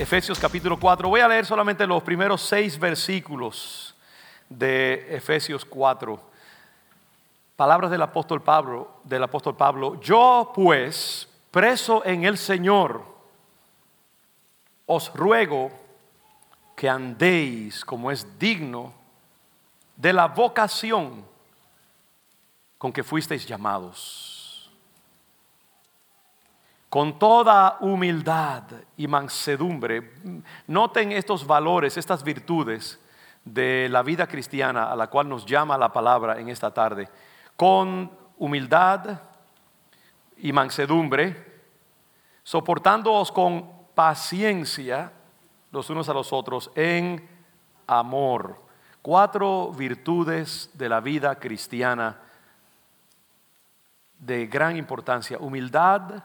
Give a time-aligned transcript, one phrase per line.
[0.00, 1.10] Efesios capítulo 4.
[1.10, 3.94] Voy a leer solamente los primeros seis versículos
[4.48, 6.18] de Efesios 4.
[7.54, 10.00] Palabras del apóstol Pablo, del apóstol Pablo.
[10.00, 13.04] Yo pues, preso en el Señor,
[14.86, 15.70] os ruego
[16.74, 18.94] que andéis como es digno
[19.96, 21.26] de la vocación
[22.78, 24.29] con que fuisteis llamados.
[26.90, 28.64] Con toda humildad
[28.96, 30.12] y mansedumbre,
[30.66, 32.98] noten estos valores, estas virtudes
[33.44, 37.08] de la vida cristiana a la cual nos llama la palabra en esta tarde.
[37.56, 39.20] Con humildad
[40.38, 41.62] y mansedumbre,
[42.42, 45.12] soportándoos con paciencia
[45.70, 47.28] los unos a los otros en
[47.86, 48.56] amor.
[49.00, 52.18] Cuatro virtudes de la vida cristiana
[54.18, 55.38] de gran importancia.
[55.38, 56.24] Humildad,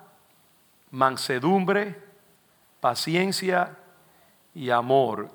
[0.96, 1.94] mansedumbre,
[2.80, 3.76] paciencia
[4.54, 5.30] y amor.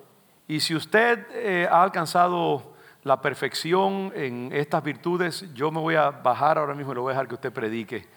[0.48, 2.72] Y si usted eh, ha alcanzado
[3.02, 7.10] la perfección en estas virtudes, yo me voy a bajar ahora mismo y lo voy
[7.10, 8.08] a dejar que usted predique.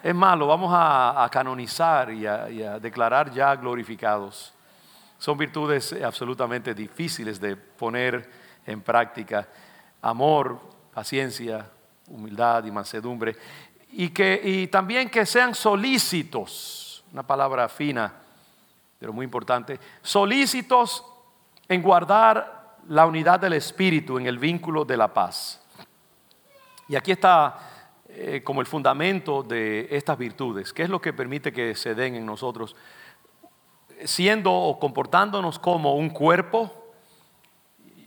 [0.00, 4.54] Es más, lo vamos a, canonizar y a declarar ya glorificados.
[5.18, 8.30] Son virtudes absolutamente difíciles de poner
[8.64, 9.48] en práctica.
[10.02, 10.60] Amor,
[10.94, 11.68] paciencia,
[12.08, 13.36] humildad y mansedumbre
[13.98, 18.12] y, que, y también que sean solícitos, una palabra fina,
[18.98, 21.02] pero muy importante, solícitos
[21.66, 25.62] en guardar la unidad del espíritu en el vínculo de la paz.
[26.88, 27.58] Y aquí está
[28.10, 32.16] eh, como el fundamento de estas virtudes, que es lo que permite que se den
[32.16, 32.76] en nosotros,
[34.04, 36.70] siendo o comportándonos como un cuerpo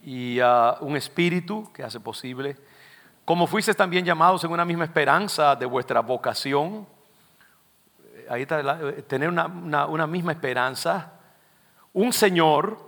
[0.03, 2.57] y ah, un espíritu que hace posible
[3.29, 6.87] como fuisteis también llamados en una misma esperanza de vuestra vocación.
[8.27, 9.45] Ahí está, tener una,
[9.85, 11.13] una misma esperanza,
[11.93, 12.79] un Señor,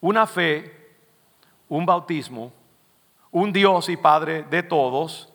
[0.00, 0.96] una fe,
[1.68, 2.50] un bautismo,
[3.30, 5.30] un Dios y Padre de todos,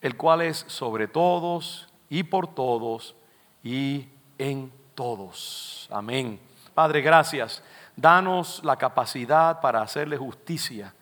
[0.00, 3.16] el cual es sobre todos y por todos
[3.64, 4.06] y
[4.38, 5.88] en todos.
[5.90, 6.38] Amén.
[6.74, 7.60] Padre, gracias.
[7.96, 10.94] Danos la capacidad para hacerle justicia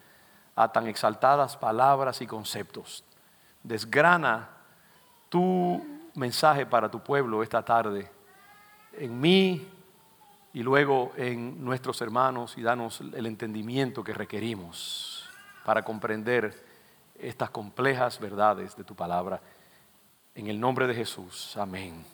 [0.62, 3.02] a tan exaltadas palabras y conceptos.
[3.62, 4.50] Desgrana
[5.30, 5.82] tu
[6.14, 8.10] mensaje para tu pueblo esta tarde
[8.92, 9.66] en mí
[10.52, 15.26] y luego en nuestros hermanos y danos el entendimiento que requerimos
[15.64, 16.62] para comprender
[17.18, 19.40] estas complejas verdades de tu palabra.
[20.34, 22.04] En el nombre de Jesús, amén.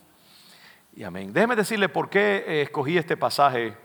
[0.95, 1.33] Y amén.
[1.33, 3.77] Déjeme decirle por qué escogí este pasaje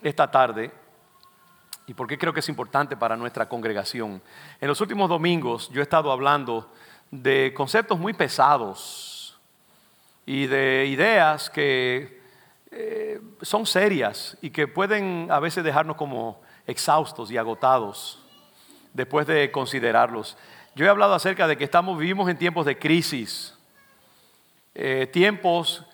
[0.00, 0.81] esta tarde
[1.92, 4.22] y por qué creo que es importante para nuestra congregación.
[4.62, 6.72] En los últimos domingos yo he estado hablando
[7.10, 9.38] de conceptos muy pesados
[10.24, 12.22] y de ideas que
[12.70, 18.24] eh, son serias y que pueden a veces dejarnos como exhaustos y agotados
[18.94, 20.38] después de considerarlos.
[20.74, 23.54] Yo he hablado acerca de que estamos, vivimos en tiempos de crisis,
[24.74, 25.84] eh, tiempos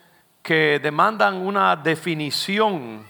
[0.44, 3.04] que demandan una definición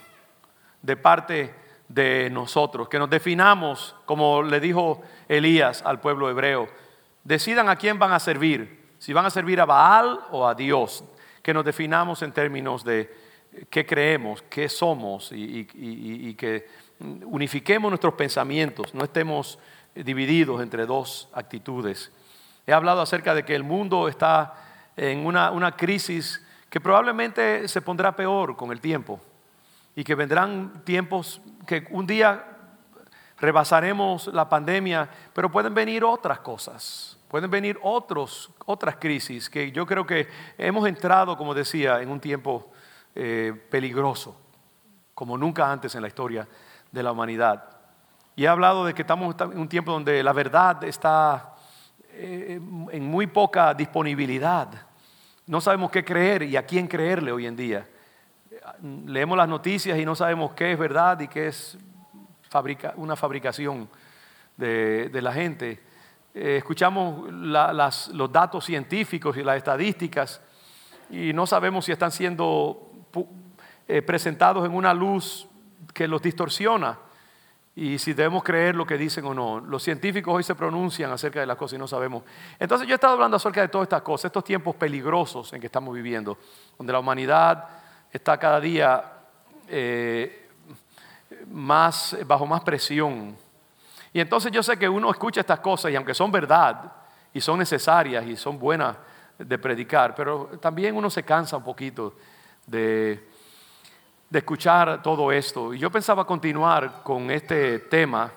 [0.81, 6.69] de parte de nosotros, que nos definamos, como le dijo Elías al pueblo hebreo,
[7.25, 11.04] decidan a quién van a servir, si van a servir a Baal o a Dios,
[11.43, 13.15] que nos definamos en términos de
[13.71, 16.69] qué creemos, qué somos y, que
[17.25, 19.59] unifiquemos nuestros pensamientos, no estemos
[19.94, 22.12] divididos entre dos actitudes.
[22.66, 24.55] He hablado acerca de que el mundo está
[24.97, 29.20] en una, una crisis que probablemente se pondrá peor con el tiempo
[29.97, 32.43] y que vendrán tiempos que un día
[33.39, 39.84] rebasaremos la pandemia, pero pueden venir otras cosas, pueden venir otros, otras crisis que yo
[39.84, 42.73] creo que hemos entrado, como decía, en un tiempo
[43.15, 44.34] eh, peligroso,
[45.15, 46.49] como nunca antes en la historia
[46.91, 47.62] de la humanidad.
[48.35, 51.55] Y he hablado de que estamos en un tiempo donde la verdad está
[52.12, 52.59] eh,
[52.93, 54.69] en muy poca disponibilidad.
[55.47, 57.87] No sabemos qué creer y a quién creerle hoy en día
[58.82, 61.78] leemos las noticias y no sabemos qué es verdad y qué es
[62.96, 63.88] una fabricación
[64.56, 65.82] de, la gente.
[66.34, 70.40] Eh, escuchamos los datos científicos y las estadísticas
[71.10, 72.90] y no sabemos si están siendo
[73.86, 75.48] eh, presentados en una luz
[75.94, 76.98] que los distorsiona
[77.75, 79.60] y si debemos creer lo que dicen o no.
[79.60, 82.25] Los científicos hoy se pronuncian acerca de las cosas y no sabemos.
[82.58, 85.66] Entonces yo he estado hablando acerca de todas estas cosas, estos tiempos peligrosos en que
[85.66, 86.38] estamos viviendo,
[86.76, 87.69] donde la humanidad
[88.12, 89.05] está cada día
[89.69, 90.49] eh,
[91.46, 93.37] más, bajo más presión.
[94.12, 96.93] Y entonces yo sé que uno escucha estas cosas y aunque son verdad
[97.32, 98.96] y son necesarias y son buenas
[99.38, 102.14] de predicar, pero también uno se cansa un poquito
[102.66, 103.28] de,
[104.28, 105.72] de escuchar todo esto.
[105.72, 108.32] Y yo pensaba continuar con este tema,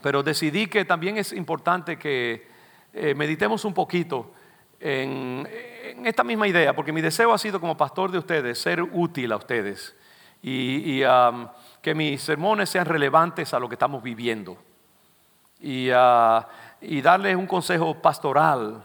[0.00, 2.46] pero decidí que también es importante que
[2.92, 4.32] eh, meditemos un poquito
[4.82, 5.48] en,
[6.04, 9.36] esta misma idea, porque mi deseo ha sido como pastor de ustedes ser útil a
[9.36, 9.94] ustedes
[10.42, 11.46] y, um,
[11.80, 14.56] que mis sermones sean relevantes a lo que estamos viviendo
[15.60, 16.42] y, uh,
[16.80, 18.82] y darles un consejo pastoral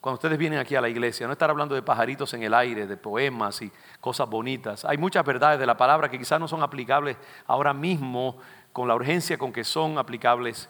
[0.00, 2.86] cuando ustedes vienen aquí a la iglesia, no estar hablando de pajaritos en el aire,
[2.86, 4.84] de poemas y cosas bonitas.
[4.84, 8.36] Hay muchas verdades de la palabra que quizás no son aplicables ahora mismo
[8.70, 10.68] con la urgencia con que son aplicables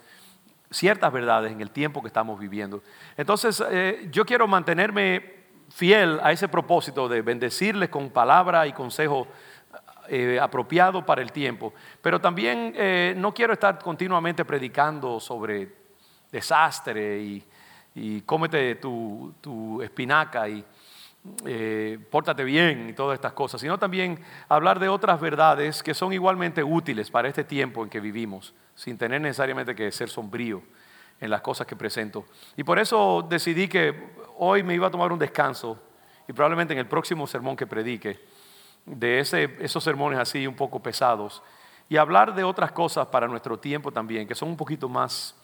[0.75, 2.83] ciertas verdades en el tiempo que estamos viviendo.
[3.17, 9.27] Entonces, eh, yo quiero mantenerme fiel a ese propósito de bendecirles con palabra y consejo
[10.09, 11.73] eh, apropiado para el tiempo,
[12.03, 15.75] pero también eh, no quiero estar continuamente predicando sobre
[16.31, 17.45] desastre y
[17.95, 20.65] y cómete tu, espinaca y
[21.47, 24.19] eh, pórtate bien y todas estas cosas, sino también
[24.49, 28.99] hablar de otras verdades que son igualmente útiles para este tiempo en que vivimos, sin
[28.99, 30.63] tener necesariamente que ser sombrío
[31.21, 32.25] en las cosas que presento.
[32.57, 35.79] Y por eso decidí que hoy me iba a tomar un descanso
[36.29, 38.19] y probablemente en el próximo sermón que predique,
[38.87, 41.43] de ese, esos sermones así un poco pesados,
[41.89, 45.35] y hablar de otras cosas para nuestro tiempo también, que son un poquito más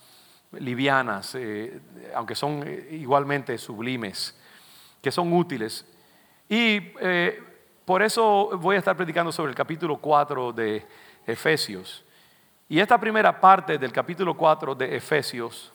[0.52, 1.80] livianas, eh,
[2.14, 4.38] aunque son eh, igualmente sublimes,
[5.02, 5.86] que son útiles.
[6.48, 7.42] Y eh,
[7.84, 10.86] por eso voy a estar predicando sobre el capítulo 4 de
[11.26, 12.04] Efesios.
[12.70, 15.72] Y esta primera parte del capítulo 4 de Efesios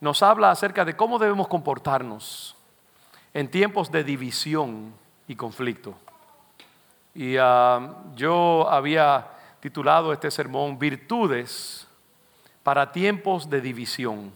[0.00, 2.56] nos habla acerca de cómo debemos comportarnos
[3.34, 4.94] en tiempos de división
[5.26, 5.96] y conflicto.
[7.12, 11.88] Y ah, yo había titulado este sermón Virtudes
[12.62, 14.32] para tiempos de división.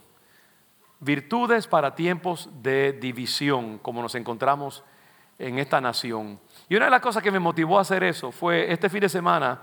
[0.98, 4.82] Virtudes para tiempos de división, como nos encontramos
[5.38, 6.40] en esta nación.
[6.68, 9.08] Y una de las cosas que me motivó a hacer eso fue este fin de
[9.08, 9.60] semana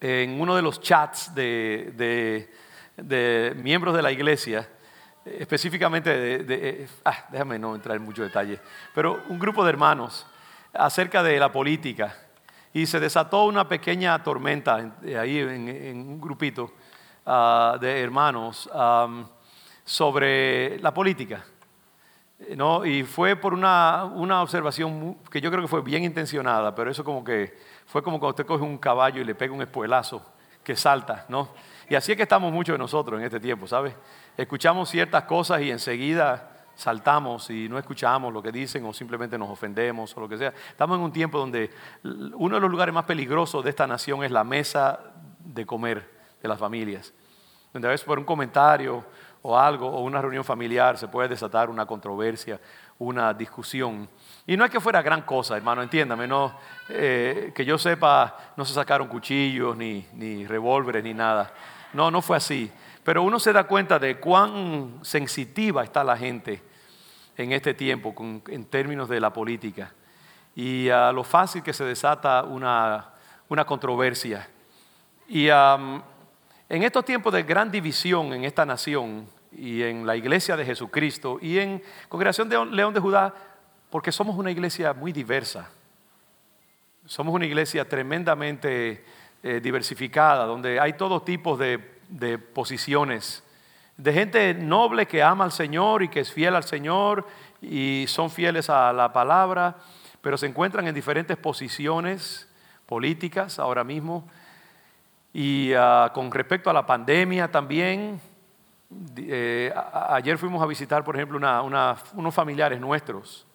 [0.00, 2.48] en uno de los chats de,
[3.56, 4.68] miembros de la iglesia,
[5.24, 8.58] específicamente de, ah, déjame no entrar en mucho detalle,
[8.94, 10.26] pero un grupo de hermanos
[10.72, 12.16] acerca de la política.
[12.72, 16.72] Y se desató una pequeña tormenta ahí en un grupito
[17.26, 18.68] Ah, de hermanos
[19.84, 21.44] sobre la política.
[22.56, 22.84] ¿no?
[22.84, 27.04] Y fue por una, una, observación que yo creo que fue bien intencionada, pero eso
[27.04, 27.56] como que
[27.90, 30.22] fue como cuando usted coge un caballo y le pega un espuelazo
[30.62, 31.48] que salta, ¿no?
[31.88, 33.96] Y así es que estamos muchos de nosotros en este tiempo, ¿sabes?
[34.36, 39.50] Escuchamos ciertas cosas y enseguida saltamos y no escuchamos lo que dicen o simplemente nos
[39.50, 40.54] ofendemos o lo que sea.
[40.68, 41.70] Estamos en un tiempo donde
[42.04, 45.00] uno de los lugares más peligrosos de esta nación es la mesa
[45.40, 46.08] de comer
[46.40, 47.12] de las familias
[47.72, 49.04] donde a veces por un comentario
[49.42, 52.60] o algo, o una reunión familiar, se puede desatar una controversia,
[52.98, 54.08] una discusión.
[54.46, 56.54] Y no es que fuera gran cosa, hermano, entiéndame, no,
[56.88, 61.52] eh, que yo sepa, no se sacaron cuchillos, ni, ni revólveres, ni nada.
[61.92, 62.70] No, no fue así.
[63.02, 66.62] Pero uno se da cuenta de cuán sensitiva está la gente
[67.36, 68.14] en este tiempo
[68.48, 69.92] en términos de la política
[70.54, 73.10] y a lo fácil que se desata una,
[73.48, 74.48] una controversia.
[75.28, 75.48] Y
[76.70, 81.38] en estos tiempos de gran división en esta nación y en la iglesia de Jesucristo
[81.42, 83.34] y en Congregación de León de Judá,
[83.90, 85.68] porque somos una iglesia muy diversa,
[87.06, 89.04] somos una iglesia tremendamente
[89.42, 93.42] eh, diversificada, donde hay todo tipo de, de posiciones,
[93.96, 97.26] de gente noble que ama al Señor y que es fiel al Señor
[97.60, 99.76] y son fieles a la palabra,
[100.20, 102.48] pero se encuentran en diferentes posiciones
[102.86, 104.30] políticas ahora mismo
[105.32, 108.20] y ah, con respecto a la pandemia también,
[109.16, 109.72] eh,
[110.08, 111.38] ayer fuimos a visitar, por ejemplo,
[112.14, 113.46] unos familiares nuestros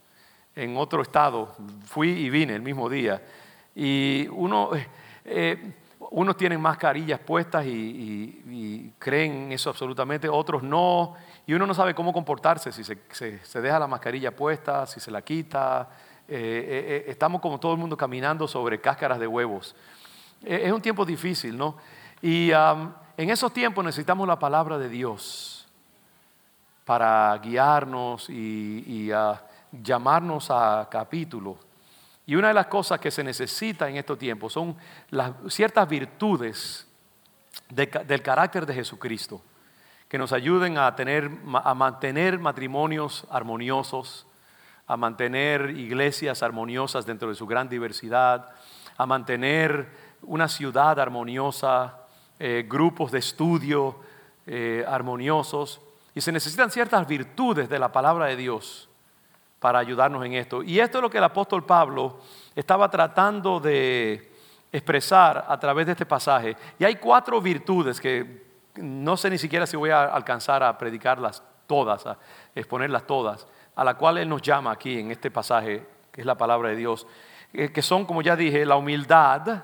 [0.55, 1.53] en otro estado.
[1.85, 3.21] Fui y vine el mismo día.
[3.75, 4.69] Y uno,
[5.25, 11.15] eh, unos tienen mascarillas puestas y, creen eso absolutamente, otros no.
[11.45, 15.21] Y uno no sabe cómo comportarse, si se, deja la mascarilla puesta, si se la
[15.21, 15.89] quita.
[16.27, 19.75] Eh, estamos como todo el mundo caminando sobre cáscaras de huevos.
[20.43, 21.77] Es un tiempo difícil, ¿no?
[22.21, 25.67] Y en esos tiempos necesitamos la palabra de Dios
[26.85, 29.11] para guiarnos y,
[29.71, 31.57] llamarnos a capítulo.
[32.25, 34.75] Y una de las cosas que se necesita en estos tiempos son
[35.09, 36.87] las, ciertas virtudes
[37.69, 39.41] del carácter de Jesucristo
[40.07, 44.25] que nos ayuden a, tener, a mantener matrimonios armoniosos,
[44.87, 48.49] a mantener iglesias armoniosas dentro de su gran diversidad,
[48.97, 49.89] a mantener
[50.27, 51.99] una ciudad armoniosa,
[52.39, 53.97] eh, grupos de estudio
[54.45, 55.81] eh, armoniosos,
[56.13, 58.89] y se necesitan ciertas virtudes de la palabra de Dios
[59.59, 60.63] para ayudarnos en esto.
[60.63, 62.19] Y esto es lo que el apóstol Pablo
[62.55, 64.35] estaba tratando de,
[64.75, 66.55] expresar a través de este pasaje.
[66.77, 68.43] Y hay cuatro virtudes que
[68.75, 72.17] no sé ni siquiera si voy a alcanzar a predicarlas todas, a
[72.53, 76.35] exponerlas todas, a la cual Él nos llama aquí en este pasaje, que es la
[76.35, 77.07] palabra de Dios,
[77.53, 79.63] eh, que son, como ya dije, la humildad,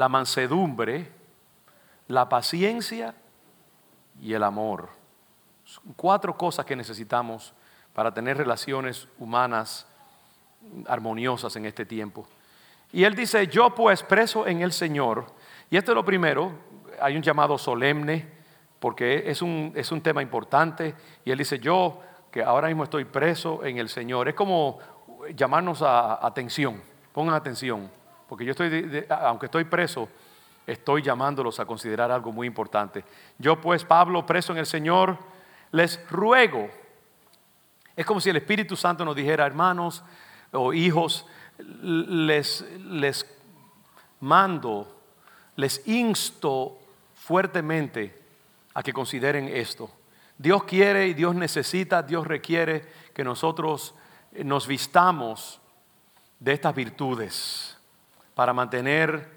[0.00, 1.12] la mansedumbre,
[2.08, 3.14] la paciencia
[4.18, 4.88] y el amor.
[5.94, 7.52] cuatro cosas que necesitamos
[7.92, 9.86] para tener relaciones humanas
[10.86, 12.26] armoniosas en este tiempo.
[12.92, 15.26] Y él dice, yo pues preso en el Señor,
[15.68, 16.50] y esto es lo primero,
[16.98, 18.26] hay un llamado solemne,
[18.78, 20.94] porque es un, es un tema importante,
[21.26, 24.78] y él dice, yo que ahora mismo estoy preso en el Señor, es como
[25.36, 27.99] llamarnos a atención, pongan atención,
[28.30, 30.08] porque yo estoy, aunque estoy preso,
[30.64, 33.04] estoy llamándolos a considerar algo muy importante.
[33.38, 35.18] Yo pues, Pablo, preso en el Señor,
[35.72, 36.70] les ruego,
[37.96, 40.04] es como si el Espíritu Santo nos dijera, hermanos
[40.52, 41.26] o hijos,
[41.58, 43.26] les, les
[44.20, 45.00] mando,
[45.56, 46.78] les insto
[47.16, 48.16] fuertemente
[48.74, 49.90] a que consideren esto.
[50.38, 53.92] Dios quiere y Dios necesita, Dios requiere que nosotros
[54.44, 55.60] nos vistamos
[56.38, 57.76] de estas virtudes
[58.40, 59.28] para mantener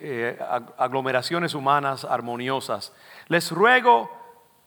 [0.00, 0.38] eh,
[0.78, 2.90] aglomeraciones humanas armoniosas.
[3.26, 4.10] Les ruego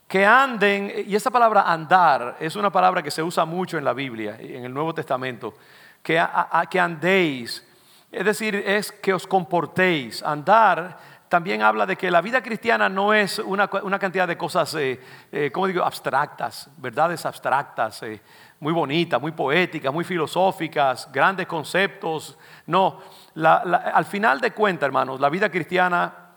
[0.08, 3.94] que anden, y esa palabra andar es una palabra que se usa mucho en la
[3.94, 5.56] Biblia, en el Nuevo Testamento,
[6.04, 6.24] que,
[6.70, 7.68] que andéis,
[8.12, 10.22] es decir, es que os comportéis.
[10.22, 11.00] Andar
[11.34, 15.02] también habla de que la vida cristiana no es una, cantidad de cosas, eh,
[15.32, 18.22] eh, como digo?, abstractas, verdades abstractas, eh,
[18.64, 22.38] muy bonitas, muy poéticas, muy filosóficas, grandes conceptos.
[22.66, 22.98] No,
[23.36, 26.30] al final de cuentas, hermanos, la vida cristiana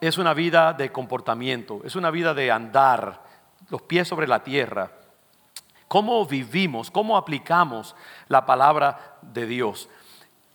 [0.00, 3.20] es una vida de comportamiento, es una vida de andar,
[3.68, 4.92] los pies sobre la tierra.
[5.88, 7.96] ¿Cómo vivimos, cómo aplicamos
[8.28, 9.88] la palabra de Dios?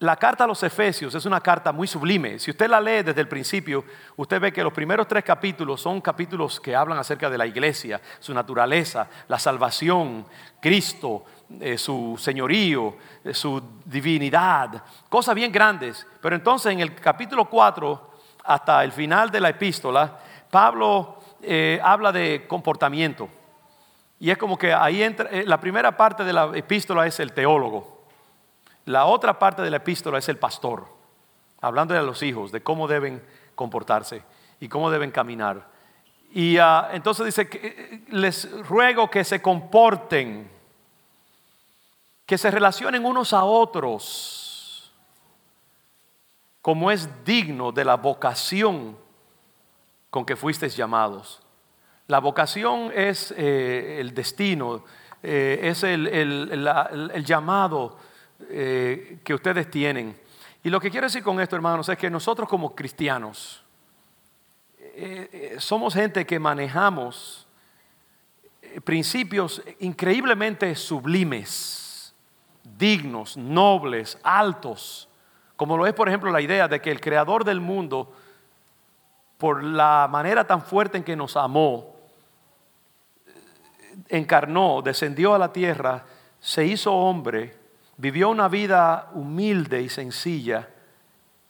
[0.01, 2.39] La carta a los Efesios es una carta muy sublime.
[2.39, 6.01] Si usted la lee desde el principio, usted ve que los primeros tres capítulos son
[6.01, 10.25] capítulos que hablan acerca de la iglesia, su naturaleza, la salvación,
[10.59, 11.25] Cristo,
[11.59, 16.07] eh, su señorío, eh, su divinidad, cosas bien grandes.
[16.19, 18.11] Pero entonces en el capítulo 4
[18.43, 20.17] hasta el final de la epístola,
[20.49, 23.29] Pablo eh, habla de comportamiento.
[24.19, 28.00] Y es como que ahí entra, la primera parte de la epístola es el teólogo.
[28.85, 30.87] La otra parte de la epístola es el pastor,
[31.59, 33.23] hablando de los hijos, de cómo deben
[33.55, 34.23] comportarse
[34.59, 35.69] y cómo deben caminar.
[36.33, 40.49] Y ah, entonces dice, que, eh, les ruego que se comporten,
[42.25, 44.91] que se relacionen unos a otros,
[46.61, 48.97] como es digno de la vocación
[50.09, 51.41] con que fuisteis llamados.
[52.07, 54.83] La vocación es eh, el destino,
[55.23, 57.97] eh, es el llamado
[58.49, 60.19] eh, que ustedes tienen.
[60.63, 63.63] Y lo que quiero decir con esto, hermanos, es que nosotros como cristianos
[64.79, 67.47] eh, eh, somos gente que manejamos
[68.83, 72.13] principios increíblemente sublimes,
[72.77, 75.09] dignos, nobles, altos,
[75.55, 78.11] como lo es, por ejemplo, la idea de que el creador del mundo,
[79.37, 81.95] por la manera tan fuerte en que nos amó,
[84.09, 86.05] encarnó, descendió a la tierra,
[86.39, 87.60] se hizo hombre
[88.01, 90.67] vivió una vida humilde y sencilla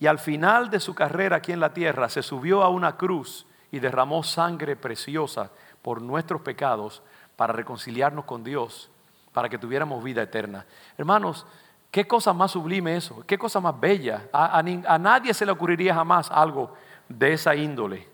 [0.02, 3.48] y al final de su carrera aquí en la tierra se subió a una cruz
[3.72, 5.50] y derramó sangre preciosa
[5.82, 7.04] por nuestros pecados
[7.38, 8.92] para reconciliarnos con Dios,
[9.32, 10.66] para que tuviéramos vida eterna.
[10.98, 11.46] Hermanos,
[11.90, 14.28] qué cosa más sublime eso, qué cosa más bella.
[14.34, 16.74] A, a nadie se le ocurriría jamás algo
[17.08, 18.10] de esa índole.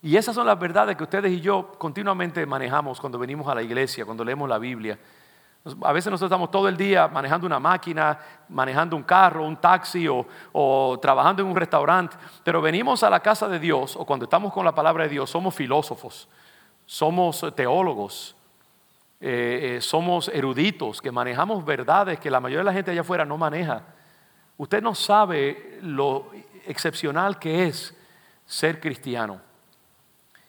[0.00, 3.62] Y esas son las verdades que ustedes y yo continuamente manejamos cuando venimos a la
[3.62, 4.98] iglesia, cuando leemos la Biblia.
[5.82, 10.08] A veces nosotros estamos todo el día manejando una máquina, manejando un carro, un taxi
[10.08, 14.54] o, trabajando en un restaurante, pero venimos a la casa de Dios o cuando estamos
[14.54, 16.28] con la palabra de Dios somos filósofos,
[16.86, 18.34] somos teólogos,
[19.20, 23.26] eh, eh, somos eruditos que manejamos verdades que la mayoría de la gente allá afuera
[23.26, 23.82] no maneja.
[24.56, 26.30] Usted no sabe lo
[26.66, 27.94] excepcional que es
[28.46, 29.42] ser cristiano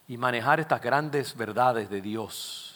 [0.07, 2.70] y manejar estas grandes verdades de Dios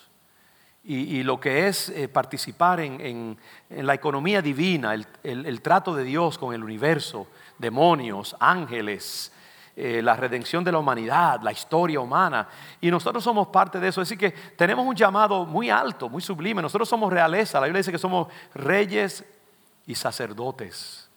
[0.87, 3.37] y, lo que es eh, participar en,
[3.69, 7.27] la economía divina, el, trato de Dios con el universo,
[7.57, 9.31] demonios, ángeles,
[9.75, 12.47] eh, la redención de la humanidad, la historia humana.
[12.79, 14.01] Y nosotros somos parte de eso.
[14.01, 16.61] Así que tenemos un llamado muy alto, muy sublime.
[16.61, 17.59] Nosotros somos realeza.
[17.59, 19.25] La Biblia dice que somos reyes
[19.87, 21.09] y sacerdotes.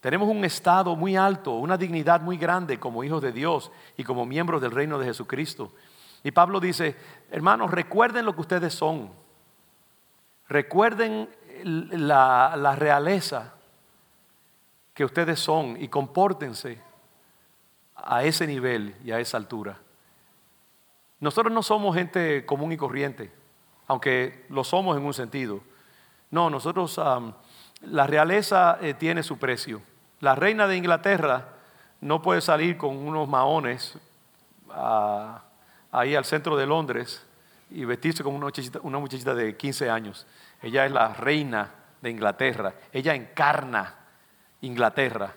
[0.00, 4.24] Tenemos un estado muy alto, una dignidad muy grande como hijos de Dios y como
[4.24, 5.72] miembros del reino de Jesucristo.
[6.24, 6.96] Y Pablo dice,
[7.30, 9.12] hermanos, recuerden lo que ustedes son.
[10.48, 11.28] Recuerden
[11.62, 13.52] la, realeza.
[14.94, 16.80] que ustedes son y compórtense
[17.96, 19.76] a ese nivel y a esa altura.
[21.20, 23.30] Nosotros no somos gente común y corriente,
[23.86, 25.60] aunque lo somos en un sentido.
[26.30, 26.98] No, nosotros,
[27.82, 29.82] la realeza eh, tiene su precio.
[30.20, 31.48] La reina de Inglaterra
[32.00, 33.98] no puede salir con unos maones
[34.70, 35.42] ah,
[35.94, 37.24] ahí al centro de Londres
[37.70, 40.26] y vestirse como una muchachita, de 15 años.
[40.62, 41.70] Ella es la reina
[42.00, 42.74] de Inglaterra.
[42.92, 43.94] Ella encarna
[44.60, 45.32] Inglaterra.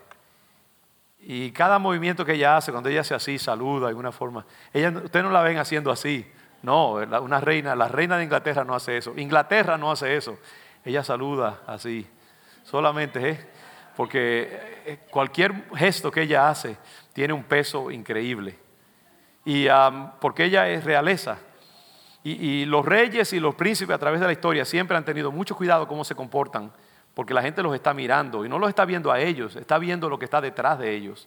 [1.20, 4.90] Y cada movimiento que ella hace, cuando ella hace así, saluda de alguna forma, ella,
[4.90, 6.30] ustedes no la ven haciendo así.
[6.62, 9.14] No, una reina, la reina de Inglaterra no hace eso.
[9.16, 10.38] Inglaterra no hace eso.
[10.84, 12.06] Ella saluda así.
[12.64, 13.48] Solamente, ¿eh?
[13.96, 16.76] porque eh, cualquier gesto que ella hace
[17.12, 18.56] tiene un peso increíble.
[19.44, 19.66] Y
[20.20, 21.38] porque ella es realeza.
[22.24, 25.56] Y, los reyes y los príncipes a través de la historia siempre han tenido mucho
[25.56, 26.70] cuidado cómo se comportan
[27.14, 30.08] porque la gente los está mirando y no los está viendo a ellos, está viendo
[30.08, 31.26] lo que está detrás de ellos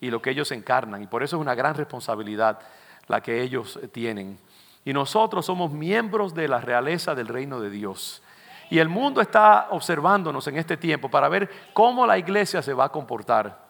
[0.00, 1.02] y lo que ellos encarnan.
[1.02, 2.60] Y por eso es una gran responsabilidad
[3.08, 4.38] la que ellos tienen.
[4.84, 8.22] Y nosotros somos miembros de la realeza del reino de Dios.
[8.70, 12.84] Y el mundo está observándonos en este tiempo para ver cómo la iglesia se va
[12.84, 13.65] a comportar.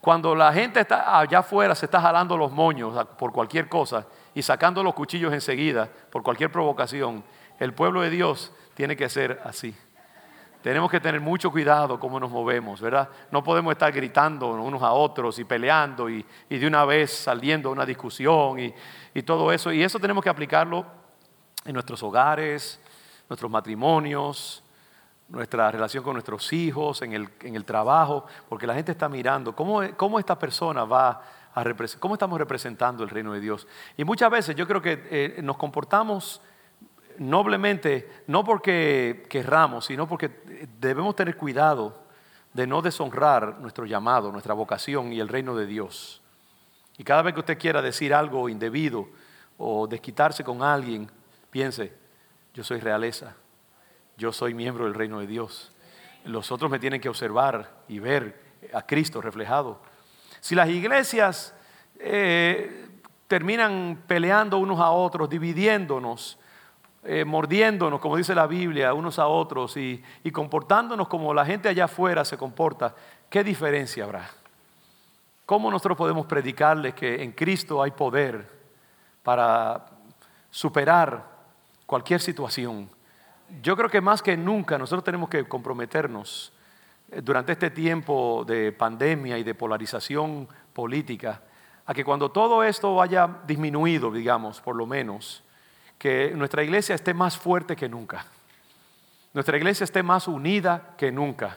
[0.00, 4.42] Cuando la gente está allá afuera se está jalando los moños por cualquier cosa y
[4.42, 7.24] sacando los cuchillos enseguida por cualquier provocación,
[7.58, 9.74] el pueblo de Dios tiene que ser así.
[10.62, 13.08] Tenemos que tener mucho cuidado cómo nos movemos, ¿verdad?
[13.30, 17.72] No podemos estar gritando unos a otros y peleando y, de una vez saliendo a
[17.72, 18.74] una discusión y,
[19.14, 19.72] y, todo eso.
[19.72, 20.84] Y eso tenemos que aplicarlo
[21.64, 22.80] en nuestros hogares,
[23.28, 24.62] nuestros matrimonios,
[25.28, 29.54] nuestra relación con nuestros hijos, en el, en el trabajo, porque la gente está mirando
[29.54, 31.22] cómo, cómo esta persona va
[31.54, 33.66] a representar, cómo estamos representando el reino de Dios.
[33.96, 36.40] Y muchas veces yo creo que eh, nos comportamos
[37.18, 40.30] noblemente, no porque querramos, sino porque
[40.80, 42.06] debemos tener cuidado
[42.54, 46.22] de no deshonrar nuestro llamado, nuestra vocación y el reino de Dios.
[46.96, 49.08] Y cada vez que usted quiera decir algo indebido
[49.58, 51.10] o desquitarse con alguien,
[51.50, 51.92] piense,
[52.54, 53.36] yo soy realeza,
[54.18, 55.70] yo soy miembro del reino de Dios.
[56.24, 58.42] Los otros me tienen que observar y ver
[58.74, 59.80] a Cristo reflejado.
[60.40, 61.54] Si las iglesias
[62.00, 62.88] eh,
[63.28, 66.36] terminan peleando unos a otros, dividiéndonos,
[67.04, 70.02] eh, mordiéndonos, como dice la Biblia, unos a otros y,
[70.32, 72.96] comportándonos como la gente allá afuera se comporta,
[73.30, 74.28] ¿qué diferencia habrá?
[75.46, 78.50] ¿Cómo nosotros podemos predicarles que en Cristo hay poder
[79.22, 79.86] para
[80.50, 81.24] superar
[81.86, 82.97] cualquier situación?
[83.62, 86.52] Yo creo que más que nunca nosotros tenemos que comprometernos
[87.10, 91.42] eh, durante este tiempo de pandemia y de polarización política,
[91.86, 95.42] a que cuando todo esto haya disminuido, digamos, por lo menos,
[95.96, 98.26] que nuestra iglesia esté más fuerte que nunca.
[99.32, 101.56] Nuestra iglesia esté más unida que nunca.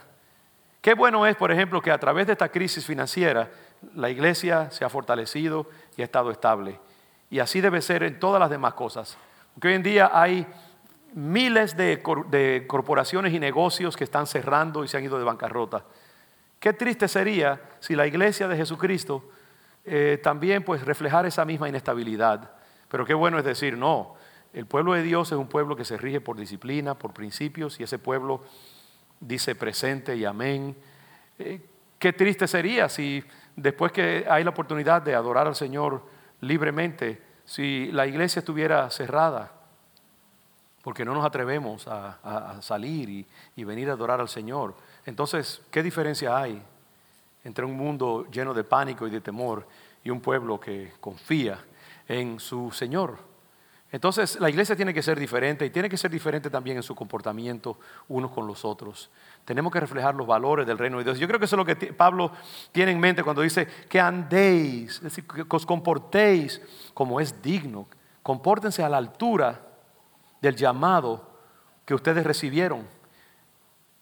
[0.82, 3.52] Qué bueno es, por ejemplo, que a través de esta crisis financiera
[3.96, 6.80] la iglesia se ha fortalecido y ha estado estable.
[7.30, 9.18] Y así debe ser en todas las demás cosas.
[9.54, 10.48] Porque hoy en día hay
[11.14, 12.02] miles de,
[12.68, 15.86] corporaciones y negocios que están cerrando y se han ido de bancarrota.
[16.60, 19.30] Qué triste sería si la iglesia de Jesucristo
[19.84, 22.52] eh, también pues reflejara esa misma inestabilidad.
[22.88, 24.16] Pero qué bueno es decir, no,
[24.54, 27.84] el pueblo de Dios es un pueblo que se rige por disciplina, por principios, y
[27.84, 28.44] ese pueblo
[29.20, 30.76] dice presente y amén.
[31.40, 31.62] Eh,
[31.98, 33.24] qué triste sería si
[33.56, 36.04] después que hay la oportunidad de adorar al Señor
[36.42, 39.61] libremente, si la iglesia estuviera cerrada,
[40.84, 44.76] porque no nos atrevemos a, salir y, y venir a adorar al Señor.
[45.06, 46.62] Entonces, ¿qué diferencia hay
[47.44, 49.68] entre un mundo lleno de pánico y de temor
[50.04, 51.64] y un pueblo que confía
[52.08, 53.32] en su Señor?
[53.92, 56.96] Entonces la iglesia tiene que ser diferente y tiene que ser diferente también en su
[56.96, 59.10] comportamiento unos con los otros.
[59.44, 61.20] Tenemos que reflejar los valores del reino de Dios.
[61.20, 62.32] Yo creo que eso es lo que Pablo
[62.72, 66.62] tiene en mente cuando dice que andéis, es decir, que os comportéis
[66.94, 67.86] como es digno.
[68.24, 69.60] Compórtense a la altura
[70.42, 71.30] del llamado
[71.86, 72.88] que ustedes recibieron.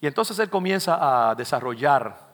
[0.00, 2.30] Y entonces él comienza a desarrollar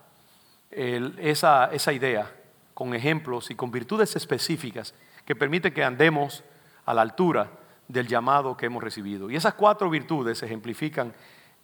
[0.70, 2.30] esa, idea
[2.74, 6.44] con ejemplos y con virtudes específicas que permiten que andemos
[6.84, 7.50] a la altura
[7.88, 9.30] del llamado que hemos recibido.
[9.30, 11.12] Y esas cuatro virtudes ejemplifican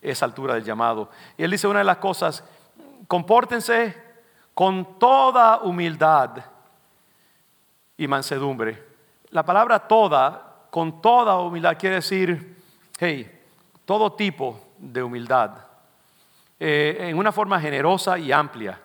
[0.01, 1.11] esa altura del llamado.
[1.37, 2.43] Y él dice una de las cosas,
[3.07, 3.97] compórtense
[4.55, 6.31] con toda humildad
[7.97, 8.83] y mansedumbre.
[9.31, 12.57] La palabra toda, con toda humildad, quiere decir,
[12.99, 13.31] hey,
[13.85, 15.51] todo tipo de humildad,
[16.59, 18.81] eh, en una forma generosa y amplia.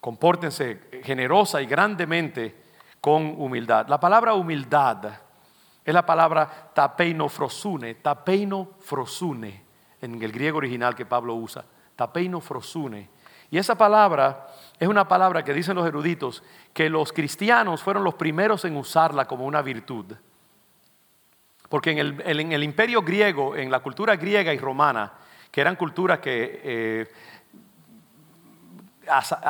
[0.00, 2.64] Compórtense generosa y grandemente
[3.00, 3.86] con humildad.
[3.86, 5.04] La palabra humildad
[5.84, 9.62] es la palabra tapeino frosune, tapeino frosune,
[10.00, 13.08] en el griego original que Pablo usa, tapeino frosune.
[13.52, 14.48] Y esa palabra
[14.80, 19.28] es una palabra que dicen los eruditos que los cristianos fueron los primeros en usarla
[19.28, 20.06] como una virtud.
[21.68, 25.12] Porque en el, imperio griego, en la cultura griega y romana,
[25.50, 27.06] que eran culturas que eh,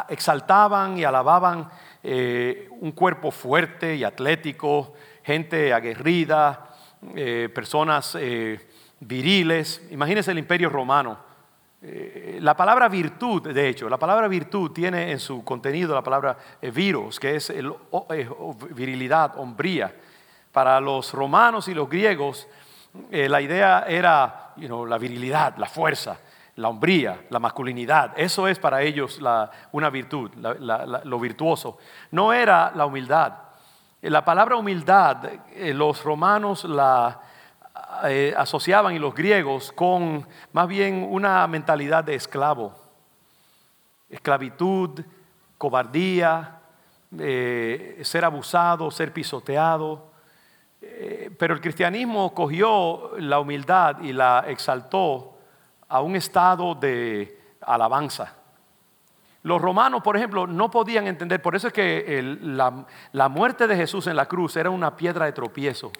[0.08, 1.68] exaltaban y alababan
[2.02, 6.70] eh, un cuerpo fuerte y atlético, gente aguerrida,
[7.14, 8.16] eh, personas
[9.00, 9.82] viriles.
[9.90, 11.26] Imagínense el imperio romano.
[12.40, 16.38] la palabra virtud, de hecho, la palabra virtud tiene en su contenido la palabra
[16.72, 17.52] viros, que es
[18.74, 19.92] virilidad, hombría
[20.56, 22.48] para los romanos y los griegos,
[23.10, 26.18] eh, la idea era la virilidad, la fuerza,
[26.54, 28.14] la hombría, la masculinidad.
[28.16, 29.20] Eso es para ellos
[29.72, 31.76] una virtud, lo virtuoso.
[32.12, 33.34] No era la humildad.
[34.00, 37.20] Eh, la palabra humildad, eh, los romanos la
[38.38, 42.72] asociaban y los griegos con más bien una mentalidad de esclavo.
[44.08, 45.04] Esclavitud,
[45.58, 46.60] cobardía,
[47.10, 50.15] ser abusado, ser pisoteado.
[50.80, 55.38] Eh, pero el cristianismo cogió la humildad y la exaltó
[55.88, 58.34] a un estado de alabanza.
[59.42, 64.08] Los romanos, por ejemplo, no podían entender, por eso es que la, muerte de Jesús
[64.08, 65.92] en la cruz era una piedra de tropiezo,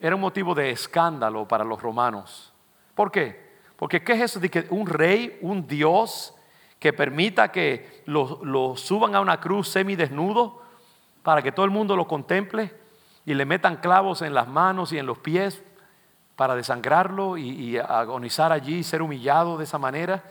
[0.00, 2.52] era un motivo de escándalo para los romanos.
[2.96, 3.52] ¿Por qué?
[3.76, 6.34] Porque ¿qué es eso de que un rey, un dios,
[6.80, 10.62] que permita que lo, lo suban a una cruz semidesnudo
[11.22, 12.81] para que todo el mundo lo contemple?
[13.24, 15.62] Y le metan clavos en las manos y en los pies
[16.36, 20.24] para desangrarlo y, agonizar allí, ser humillado de esa manera.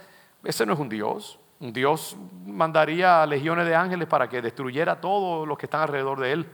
[0.43, 1.39] Ese no es un Dios.
[1.59, 5.81] Un Dios mandaría a legiones de ángeles para que destruyera a todos los que están
[5.81, 6.49] alrededor de él,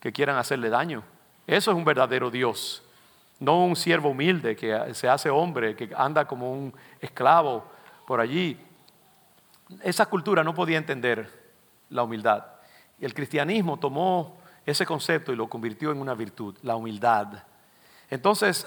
[0.00, 1.02] que quieran hacerle daño.
[1.46, 2.84] Eso es un verdadero Dios.
[3.40, 7.64] No un siervo humilde que se hace hombre, que anda como un esclavo
[8.06, 8.58] por allí.
[9.82, 11.52] Esa cultura no podía entender
[11.90, 12.44] la humildad.
[13.00, 14.37] Y el cristianismo tomó
[14.70, 17.42] ese concepto y lo convirtió en una virtud, la humildad.
[18.10, 18.66] Entonces,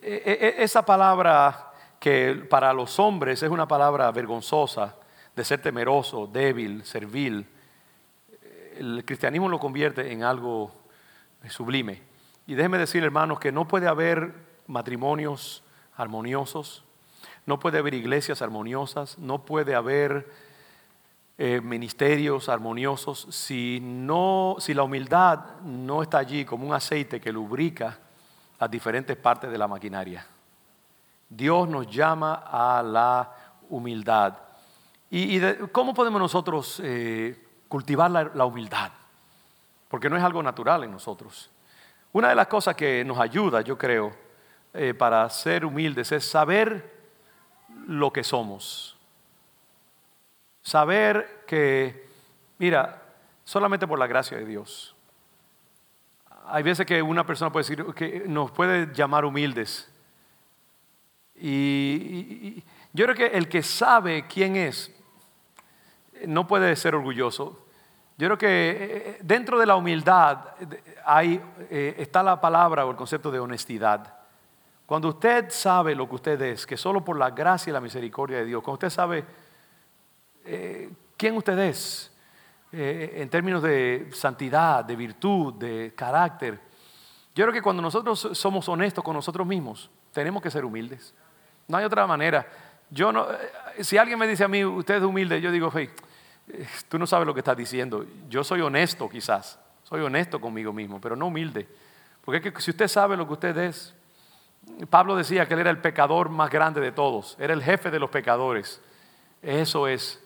[0.00, 4.96] e, e, e, esa palabra que para los hombres es una palabra vergonzosa,
[5.36, 7.46] de ser temeroso, débil, servil,
[8.76, 10.72] el cristianismo lo convierte en algo
[11.48, 12.02] sublime.
[12.46, 14.34] Y déjeme decir, hermanos, que no puede haber
[14.66, 15.62] matrimonios
[15.96, 16.84] armoniosos,
[17.46, 20.28] no puede haber iglesias armoniosas, no puede haber
[21.38, 27.32] eh, ministerios armoniosos, si, no, si la humildad no está allí como un aceite que
[27.32, 27.98] lubrica
[28.60, 30.26] las diferentes partes de la maquinaria.
[31.28, 33.32] Dios nos llama a la
[33.70, 34.34] humildad.
[35.10, 35.40] ¿Y,
[35.72, 38.92] cómo podemos nosotros eh, cultivar la, humildad?
[39.88, 41.50] Porque no es algo natural en nosotros.
[42.12, 44.14] Una de las cosas que nos ayuda, yo creo,
[44.74, 46.92] eh, para ser humildes es saber
[47.86, 48.98] lo que somos.
[50.62, 52.08] Saber que,
[52.58, 53.02] mira,
[53.44, 54.94] solamente por la gracia de Dios.
[56.46, 59.90] Hay veces que una persona puede decir que nos puede llamar humildes.
[61.34, 64.94] Y, yo creo que el que sabe quién es
[66.26, 67.66] no puede ser orgulloso.
[68.18, 70.38] Yo creo que eh, dentro de la humildad
[71.04, 74.14] hay, eh, está la palabra o el concepto de honestidad.
[74.86, 78.38] Cuando usted sabe lo que usted es, que solo por la gracia y la misericordia
[78.38, 79.24] de Dios, cuando usted sabe
[80.44, 82.12] eh, quién usted es
[82.72, 86.58] eh, en términos de santidad, de virtud, de carácter.
[87.34, 91.14] Yo creo que cuando nosotros somos honestos con nosotros mismos, tenemos que ser humildes.
[91.68, 92.46] No hay otra manera.
[92.90, 95.90] Yo no, eh, si alguien me dice a mí, usted es humilde, yo digo, hey,
[96.88, 98.04] tú no sabes lo que estás diciendo.
[98.28, 101.68] Yo soy honesto quizás, soy honesto conmigo mismo, pero no humilde.
[102.24, 103.94] Porque es que si usted sabe lo que usted es,
[104.88, 107.98] Pablo decía que él era el pecador más grande de todos, era el jefe de
[107.98, 108.80] los pecadores.
[109.42, 110.21] Eso es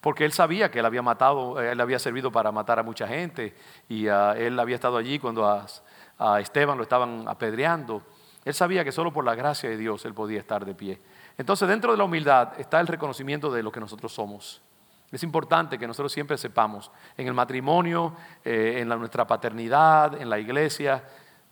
[0.00, 3.54] porque él sabía que él había matado, él había servido para matar a mucha gente
[3.88, 8.02] y ah, él había estado allí cuando a, Esteban lo estaban apedreando.
[8.44, 11.00] Él sabía que solo por la gracia de Dios él podía estar de pie.
[11.38, 14.62] Entonces dentro de la humildad está el reconocimiento de lo que nosotros somos.
[15.10, 20.38] Es importante que nosotros siempre sepamos, en el matrimonio, eh, en nuestra paternidad, en la
[20.38, 21.02] iglesia,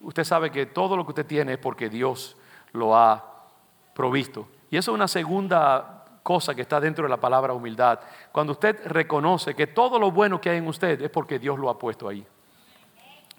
[0.01, 2.37] usted sabe que todo lo que usted tiene es porque Dios
[2.73, 3.47] lo ha
[3.95, 4.49] provisto.
[4.71, 5.98] Y eso es una segunda
[6.29, 8.01] cosa que está dentro de la palabra humildad.
[8.31, 11.71] Cuando usted reconoce que todo lo bueno que hay en usted es porque Dios lo
[11.71, 12.23] ha puesto ahí.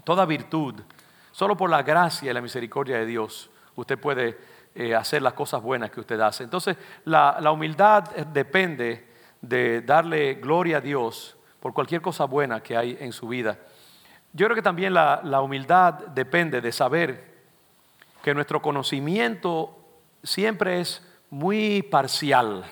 [0.04, 0.74] Toda virtud,
[1.32, 4.40] solo por la gracia y la misericordia de Dios, usted puede
[4.74, 6.44] eh, hacer las cosas buenas que usted hace.
[6.44, 9.08] Entonces, la, humildad depende
[9.40, 13.60] de darle gloria a Dios por cualquier cosa buena que hay en su vida.
[14.34, 17.36] Yo creo que también la, la humildad depende de saber
[18.24, 19.78] que nuestro conocimiento
[20.24, 22.66] siempre es muy parcial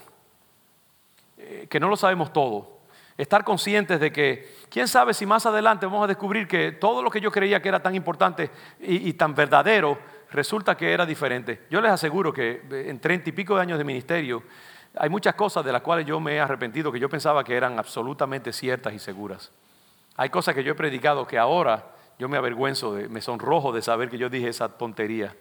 [1.38, 2.78] eh, que no lo sabemos todo.
[3.18, 7.10] Estar conscientes de que, quién sabe si más adelante vamos a descubrir que todo lo
[7.10, 9.98] que yo creía que era tan importante y, tan verdadero,
[10.32, 11.64] resulta que era diferente.
[11.70, 14.44] Yo les aseguro que eh, en treinta y pico de años de ministerio,
[14.96, 17.80] hay muchas cosas de las cuales yo me he arrepentido que yo pensaba que eran
[17.80, 19.52] absolutamente ciertas y seguras.
[20.16, 23.82] Hay cosas que yo he predicado que ahora yo me avergüenzo, de, me sonrojo de
[23.82, 25.36] saber que yo dije esa tontería.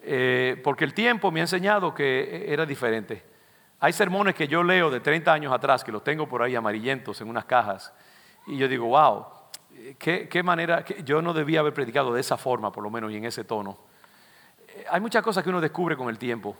[0.00, 3.33] Eh, porque el tiempo me ha enseñado que era diferente.
[3.80, 7.20] Hay sermones que yo leo de 30 años atrás, que los tengo por ahí amarillentos
[7.20, 7.92] en unas cajas,
[8.46, 9.26] y yo digo, wow,
[9.98, 13.24] qué, manera, yo no debía haber predicado de esa forma, por lo menos, y en
[13.24, 13.78] ese tono.
[14.68, 16.56] Eh, hay muchas cosas que uno descubre con el tiempo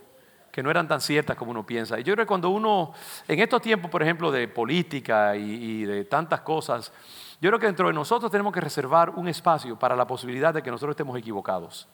[0.55, 1.99] que no eran tan ciertas como uno piensa.
[1.99, 2.93] Y yo creo que cuando uno,
[3.27, 6.93] en estos tiempos, por ejemplo, de política y, de tantas cosas,
[7.41, 10.63] yo creo que dentro de nosotros tenemos que reservar un espacio para la posibilidad de
[10.63, 11.89] que nosotros estemos equivocados.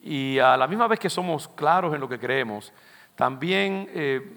[0.00, 2.72] Y a la misma vez que somos claros en lo que creemos,
[3.16, 4.32] también eh,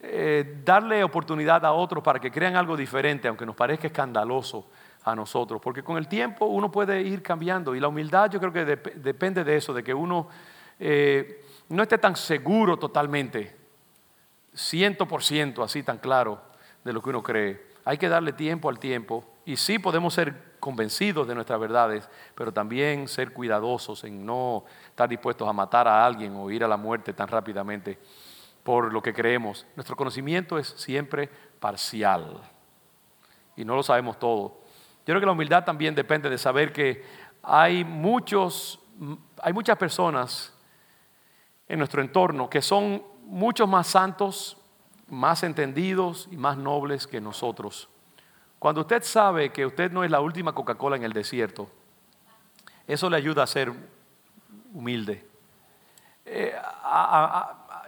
[0.00, 4.68] eh, darle oportunidad a otros para que crean algo diferente, aunque nos parezca escandaloso
[5.04, 5.60] a nosotros.
[5.62, 9.44] Porque con el tiempo uno puede ir cambiando y la humildad yo creo que depende
[9.44, 10.28] de eso, de que uno...
[10.78, 13.56] Eh, no esté tan seguro totalmente,
[14.54, 16.40] ciento por ciento así tan claro
[16.84, 17.66] de lo que uno cree.
[17.84, 22.52] Hay que darle tiempo al tiempo y sí podemos ser convencidos de nuestras verdades, pero
[22.52, 26.76] también ser cuidadosos en no estar dispuestos a matar a alguien o ir a la
[26.76, 28.00] muerte tan rápidamente
[28.64, 29.64] por lo que creemos.
[29.76, 32.42] Nuestro conocimiento es siempre parcial
[33.54, 34.58] y no lo sabemos todo.
[35.06, 37.04] Yo creo que la humildad también depende de saber que
[37.44, 38.80] hay muchos,
[39.40, 40.52] hay muchas personas
[41.68, 44.56] en nuestro entorno que son muchos más santos,
[45.06, 47.88] más entendidos y más nobles que nosotros.
[48.58, 51.68] Cuando usted sabe que usted no es la última Coca-Cola en el desierto,
[52.86, 53.72] eso le ayuda a ser
[54.72, 55.26] humilde.
[56.24, 56.54] Eh,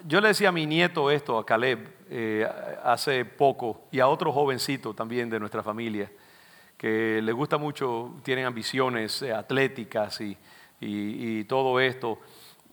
[0.07, 2.49] yo le decía a mi nieto esto, a Caleb, eh,
[2.85, 6.11] hace poco, y a otro jovencito también de nuestra familia,
[6.77, 12.21] que le gusta mucho, tienen ambiciones eh, atléticas y todo esto.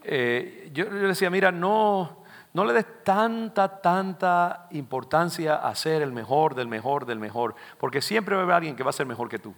[0.03, 2.23] Yo, le decía, mira, no,
[2.55, 8.01] no le des tanta, tanta importancia a ser el mejor, del mejor, del mejor, porque
[8.01, 9.53] siempre va a haber alguien que va a ser mejor que tú.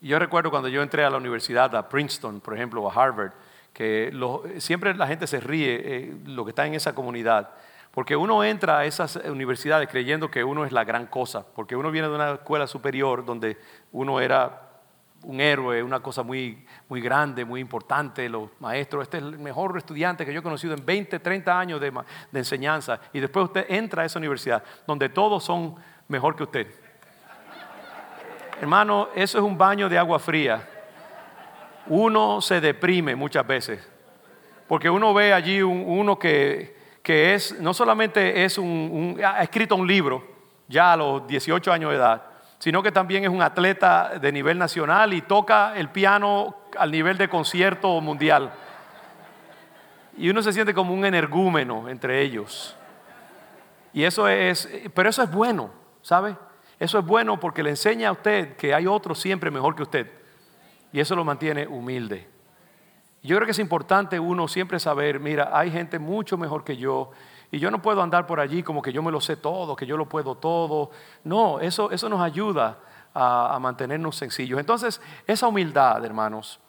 [0.00, 3.32] Yo recuerdo cuando yo entré a la universidad, a Princeton, por ejemplo, o a Harvard,
[3.72, 4.12] que
[4.58, 7.50] siempre la gente se ríe, eh, lo que está en esa comunidad,
[7.90, 11.90] porque uno entra a esas universidades creyendo que uno es la gran cosa, porque uno
[11.90, 13.58] viene de una escuela superior donde
[13.90, 14.69] uno era
[15.24, 19.76] un héroe, una cosa muy, muy grande, muy importante, los maestros, este es el mejor
[19.76, 23.66] estudiante que yo he conocido en 20, 30 años de, de enseñanza, y después usted
[23.68, 25.74] entra a esa universidad donde todos son
[26.08, 26.66] mejor que usted.
[28.60, 30.68] Hermano, eso es un baño de agua fría.
[31.86, 33.86] Uno se deprime muchas veces,
[34.68, 39.86] porque uno ve allí uno que, que, es, no solamente es un, ha escrito un
[39.86, 40.22] libro
[40.68, 42.29] ya a los 18 años de edad,
[42.60, 47.16] sino que también es un atleta de nivel nacional y toca el piano al nivel
[47.16, 48.52] de concierto mundial.
[50.18, 52.76] Y uno se siente como un energúmeno entre ellos.
[53.94, 55.70] Y eso es, pero eso es bueno,
[56.02, 56.36] ¿sabe?
[56.78, 60.10] Eso es bueno porque le enseña a usted que hay otro siempre mejor que usted.
[60.92, 62.28] Y eso lo mantiene humilde.
[63.22, 67.10] Yo creo que es importante uno siempre saber, mira, hay gente mucho mejor que yo
[67.50, 69.86] y yo no puedo andar por allí como que yo me lo sé todo, que
[69.86, 70.90] yo lo puedo todo.
[71.24, 72.78] No, eso, eso nos ayuda
[73.12, 74.60] a, mantenernos sencillos.
[74.60, 76.60] Entonces, esa humildad, hermanos,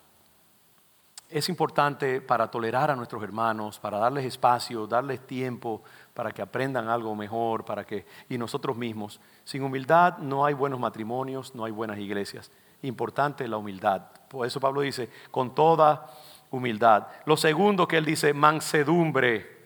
[1.30, 5.82] es importante para tolerar a nuestros hermanos, para darles espacio, darles tiempo
[6.14, 9.22] para que aprendan algo mejor, para que y nosotros mismos.
[9.44, 12.52] Sin humildad no hay buenos matrimonios, no hay buenas iglesias.
[12.82, 14.02] Importante la humildad.
[14.28, 16.08] Por eso Pablo dice, con toda
[16.50, 17.08] humildad.
[17.26, 19.61] Lo segundo que él dice, mansedumbre.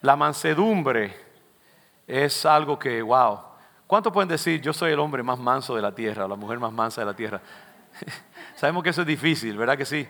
[0.00, 1.14] La mansedumbre
[2.06, 3.40] es algo que, wow.
[3.86, 6.72] ¿Cuántos pueden decir, yo soy el hombre más manso de la tierra, la mujer más
[6.72, 7.40] mansa de la tierra?
[8.56, 10.06] Sabemos que eso es difícil, ¿verdad que sí?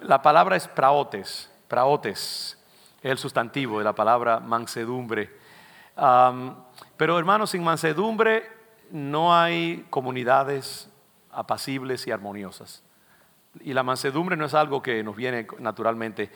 [0.00, 2.58] La palabra es praotes, praotes,
[3.02, 5.30] es el sustantivo de la palabra mansedumbre.
[6.96, 8.48] pero hermanos, sin mansedumbre
[8.90, 10.88] no hay comunidades
[11.32, 12.84] apacibles y armoniosas.
[13.60, 16.30] Y la mansedumbre no es algo que nos viene naturalmente.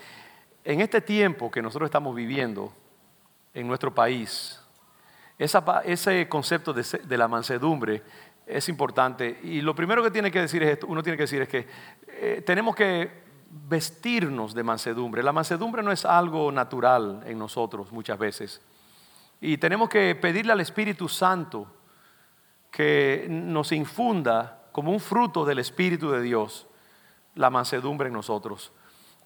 [0.65, 2.73] En este tiempo que nosotros estamos viviendo
[3.53, 4.61] en nuestro país,
[5.39, 8.03] ese concepto de, la mansedumbre
[8.47, 9.41] es importante.
[9.43, 11.67] Y lo primero que tiene que decir es esto, uno tiene que decir es que
[12.07, 15.23] eh, tenemos que vestirnos de mansedumbre.
[15.23, 18.61] La mansedumbre no es algo natural en nosotros muchas veces.
[19.41, 21.67] Y tenemos que pedirle al Espíritu Santo
[22.71, 26.69] que nos infunda como un fruto del Espíritu de Dios
[27.35, 28.73] la mansedumbre en nosotros.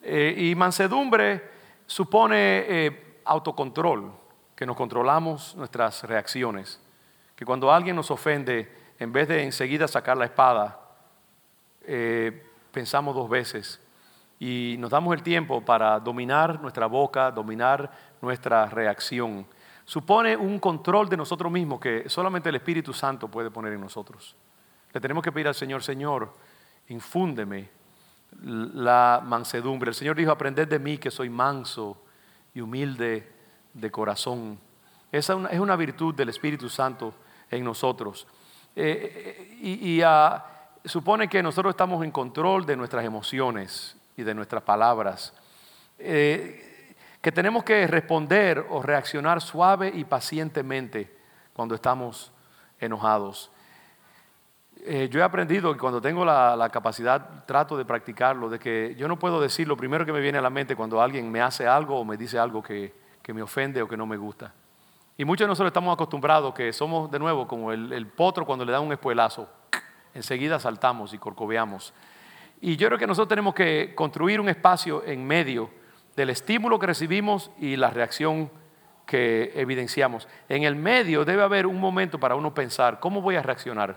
[0.08, 1.42] Eh, y mansedumbre
[1.84, 2.36] supone
[2.68, 4.12] eh, autocontrol,
[4.54, 6.80] que nos controlamos nuestras reacciones,
[7.34, 10.78] que cuando alguien nos ofende, en vez de enseguida sacar la espada,
[11.82, 12.40] eh,
[12.70, 13.80] pensamos dos veces
[14.38, 17.90] y nos damos el tiempo para dominar nuestra boca, dominar
[18.22, 19.44] nuestra reacción.
[19.84, 24.36] Supone un control de nosotros mismos que solamente el Espíritu Santo puede poner en nosotros.
[24.92, 26.32] Le tenemos que pedir al Señor, Señor,
[26.86, 27.75] infúndeme
[28.42, 29.90] la mansedumbre.
[29.90, 32.02] El Señor dijo, aprended de mí que soy manso
[32.54, 33.32] y humilde
[33.72, 34.58] de corazón.
[35.12, 37.14] Esa es una virtud del Espíritu Santo
[37.50, 38.26] en nosotros.
[38.74, 40.44] Eh, eh, y, ah,
[40.84, 45.32] supone que nosotros estamos en control de nuestras emociones y de nuestras palabras.
[45.98, 51.16] Eh, que tenemos que responder o reaccionar suave y pacientemente
[51.52, 52.30] cuando estamos
[52.78, 53.50] enojados.
[54.84, 59.08] Eh, yo he aprendido que cuando tengo la, capacidad, trato de practicarlo, de que yo
[59.08, 61.66] no puedo decir lo primero que me viene a la mente cuando alguien me hace
[61.66, 62.94] algo o me dice algo que,
[63.28, 64.52] me ofende o que no me gusta.
[65.16, 68.64] Y muchos de nosotros estamos acostumbrados que somos de nuevo como el, el potro cuando
[68.64, 69.48] le da un espuelazo.
[70.14, 71.92] Enseguida saltamos y corcoveamos.
[72.60, 75.70] Y yo creo que nosotros tenemos que construir un espacio en medio
[76.14, 78.50] del estímulo que recibimos y la reacción
[79.06, 80.28] que evidenciamos.
[80.48, 83.96] En el medio debe haber un momento para uno pensar, ¿cómo voy a reaccionar?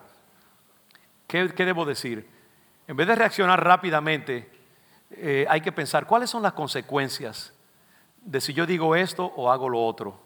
[1.30, 2.28] ¿Qué, debo decir?
[2.88, 4.50] En vez de reaccionar rápidamente,
[5.12, 7.54] eh, hay que pensar cuáles son las consecuencias
[8.24, 10.20] de si yo digo esto o hago lo otro.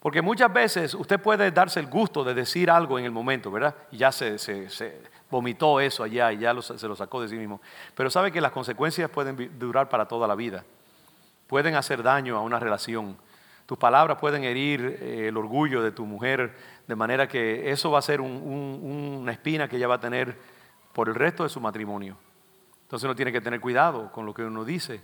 [0.00, 3.76] Porque muchas veces usted puede darse el gusto de decir algo en el momento, ¿verdad?
[3.92, 4.36] Y ya se,
[5.30, 7.60] vomitó eso allá y ya se lo sacó de sí mismo.
[7.94, 10.64] Pero sabe que las consecuencias pueden durar para toda la vida.
[11.46, 13.16] Pueden hacer daño a una relación.
[13.66, 16.54] Tus palabras pueden herir eh, el orgullo de tu mujer
[16.86, 20.36] de manera que eso va a ser una espina que ella va a tener
[20.92, 22.16] por el resto de su matrimonio.
[22.82, 25.00] Entonces uno tiene que tener cuidado con lo que uno dice.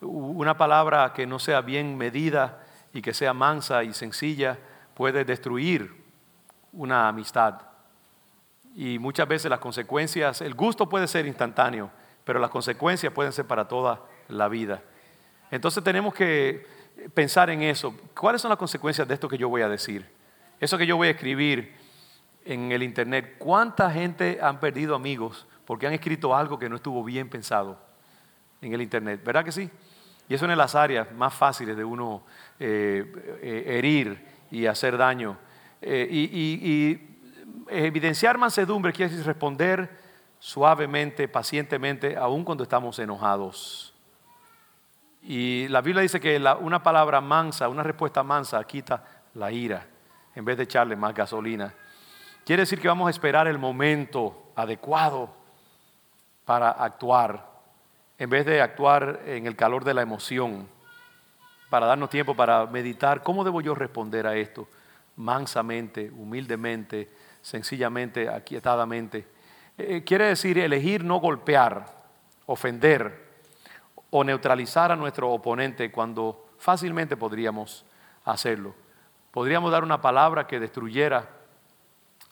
[0.00, 4.58] Una palabra que no sea bien medida y que sea mansa y sencilla
[4.94, 5.94] puede destruir
[6.72, 7.62] una amistad.
[8.74, 11.90] Y muchas veces las consecuencias, el gusto puede ser instantáneo,
[12.24, 14.82] pero las consecuencias pueden ser para toda la vida.
[15.50, 16.66] Entonces tenemos que
[17.14, 17.94] pensar en eso.
[18.18, 20.06] ¿Cuáles son las consecuencias de esto que yo voy a decir?
[20.58, 21.74] Eso que yo voy a escribir
[22.44, 27.04] en el internet, ¿cuánta gente han perdido amigos porque han escrito algo que no estuvo
[27.04, 27.78] bien pensado
[28.60, 29.20] en el internet?
[29.24, 29.70] ¿Verdad que sí?
[30.28, 32.22] Y eso de las áreas más fáciles de uno
[32.58, 33.04] eh,
[33.42, 35.36] eh, herir y hacer daño.
[35.82, 37.06] Eh, y,
[37.68, 39.88] evidenciar mansedumbre quiere decir responder
[40.38, 43.89] suavemente, pacientemente, aun cuando estamos enojados.
[45.22, 49.04] Y la Biblia dice que una palabra mansa, una respuesta mansa quita
[49.34, 49.86] la ira
[50.34, 51.74] en vez de echarle más gasolina.
[52.44, 55.30] Quiere decir que vamos a esperar el momento adecuado
[56.44, 57.46] para actuar,
[58.18, 60.66] en vez de actuar en el calor de la emoción,
[61.68, 64.68] para darnos tiempo para meditar cómo debo yo responder a esto,
[65.16, 67.08] mansamente, humildemente,
[67.42, 69.26] sencillamente, aquietadamente.
[69.78, 71.86] Eh, quiere decir elegir no golpear,
[72.46, 73.29] ofender
[74.10, 77.84] o neutralizar a nuestro oponente cuando fácilmente podríamos
[78.24, 78.74] hacerlo.
[79.30, 81.28] Podríamos dar una palabra que destruyera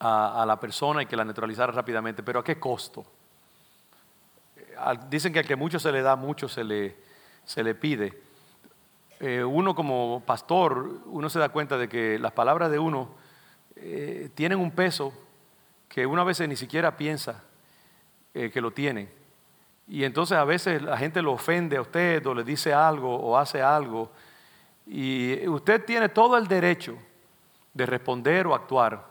[0.00, 3.04] a, la persona y que la neutralizara rápidamente, pero ¿a qué costo?
[5.08, 6.96] Dicen que al que mucho se le da, mucho se le,
[7.44, 8.22] se le pide.
[9.20, 13.08] Eh, uno como pastor, uno se da cuenta de que las palabras de uno
[13.74, 15.12] eh, tienen un peso
[15.88, 17.42] que una vez ni siquiera piensa
[18.34, 19.10] eh, que lo tienen.
[19.88, 23.37] Y entonces a veces la gente lo ofende a usted o le dice algo o
[23.37, 24.11] hace algo
[24.87, 26.96] y usted tiene todo el derecho
[27.74, 29.05] de responder o actuar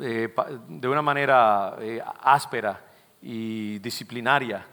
[0.00, 0.28] eh,
[0.68, 2.80] de una manera eh, áspera
[3.20, 4.66] y disciplinaria.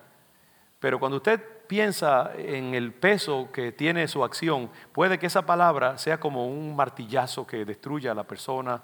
[0.79, 5.97] Pero cuando usted piensa en el peso que tiene su acción, puede que esa palabra
[5.99, 8.81] sea como un martillazo que destruya a la persona,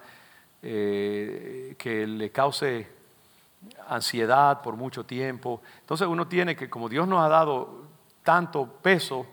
[0.62, 2.88] eh, que le cause
[3.88, 5.62] ansiedad por mucho tiempo.
[5.80, 7.86] Entonces uno tiene que, como Dios nos ha dado
[8.24, 9.26] tanto peso,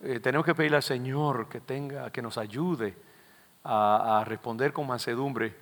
[0.00, 2.96] eh, tenemos que pedirle al Señor que, tenga, que nos ayude
[3.64, 5.54] a, responder con mansedumbre.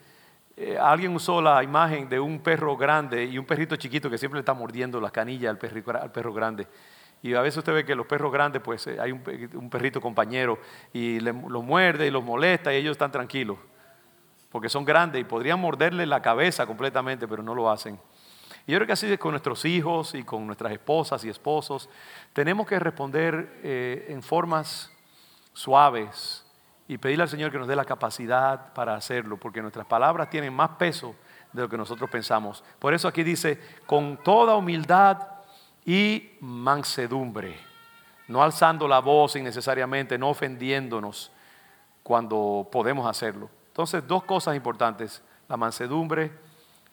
[0.57, 4.39] Eh, alguien usó la imagen de un perro grande y un perrito chiquito que siempre
[4.39, 6.67] le está mordiendo la canilla al perro, grande.
[7.23, 10.59] Y a veces usted ve que los perros grandes, pues eh, hay un, perrito compañero
[10.93, 13.59] y los muerde y los molesta y ellos están tranquilos.
[14.51, 17.99] Porque son grandes y podrían morderle la cabeza completamente, pero no lo hacen.
[18.67, 21.89] Y yo creo que así es con nuestros hijos y con nuestras esposas y esposos.
[22.33, 24.93] Tenemos que responder eh, en formas
[25.53, 26.45] suaves
[26.89, 30.53] y pedirle al Señor que nos dé la capacidad para hacerlo, porque nuestras palabras tienen
[30.53, 31.15] más peso
[31.53, 32.65] de lo que nosotros pensamos.
[32.79, 35.19] Por eso aquí dice, con toda humildad
[35.85, 37.57] y mansedumbre,
[38.29, 41.33] no alzando la voz innecesariamente, no ofendiéndonos,
[42.03, 43.51] cuando podemos hacerlo.
[43.81, 46.31] Entonces, dos cosas importantes, la mansedumbre,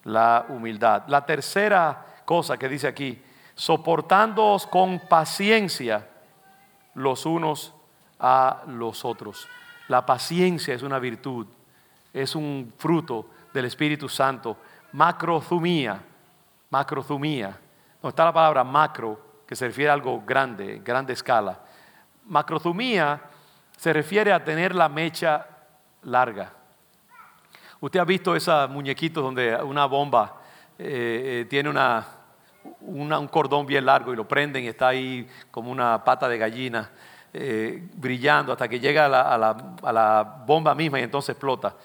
[0.05, 1.03] la humildad.
[1.07, 3.21] La tercera cosa que dice aquí,
[3.55, 6.07] soportándoos con paciencia
[6.93, 7.73] los unos
[8.21, 9.49] a los otros.
[9.89, 11.45] La paciencia es una virtud,
[12.13, 14.55] es un fruto del Espíritu Santo.
[14.93, 16.01] Macrozumía,
[16.69, 17.59] macrozumía.
[18.01, 21.59] No está la palabra macro, que se refiere a algo grande, grande escala.
[22.27, 23.23] Macrozumía
[23.75, 25.45] se refiere a tener la mecha
[26.03, 26.53] larga.
[27.79, 30.41] Usted ha visto esos muñequitos donde una bomba
[30.79, 32.07] eh, eh, tiene una,
[32.81, 36.91] un cordón bien largo y lo prenden y está ahí como una pata de gallina
[37.33, 41.75] eh, brillando hasta que llega a la, bomba misma y entonces explota.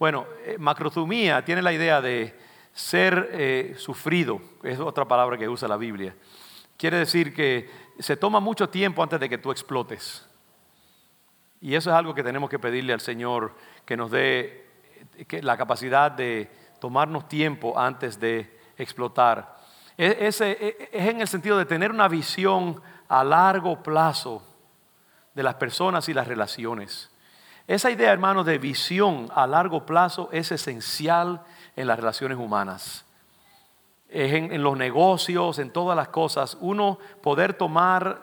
[0.00, 0.26] Bueno,
[0.58, 2.34] macrozumía tiene la idea de
[2.72, 6.14] ser sufrido, es otra palabra que usa la Biblia.
[6.76, 7.70] Quiere decir que
[8.00, 10.28] se toma mucho tiempo antes de que tú explotes.
[11.60, 13.54] Y eso es algo que tenemos que pedirle al Señor,
[13.86, 14.65] que nos dé
[15.42, 16.50] la capacidad de
[16.80, 19.56] tomarnos tiempo antes de explotar.
[19.96, 24.42] E, es, es en el sentido de tener una visión a largo plazo
[25.34, 27.10] de las personas y las relaciones.
[27.66, 31.42] Esa idea, hermanos, de visión a largo plazo es esencial
[31.74, 33.06] en las relaciones humanas
[34.08, 38.20] en, los negocios, en todas las cosas, uno poder tomar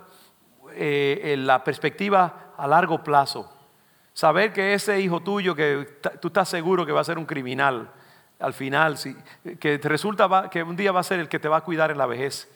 [0.72, 3.52] eh, la perspectiva a largo plazo.
[4.14, 7.90] Saber que ese hijo tuyo, que tú estás seguro que va a ser un criminal
[8.40, 8.98] al final,
[9.60, 11.98] que resulta que un día va a ser el que te va a cuidar en
[11.98, 12.50] la vejez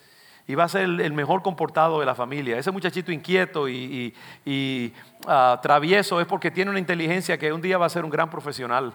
[0.48, 2.58] y va a ser el, mejor comportado de la familia.
[2.58, 4.14] Ese muchachito inquieto y,
[5.28, 8.30] ah, travieso es porque tiene una inteligencia que un día va a ser un gran
[8.30, 8.94] profesional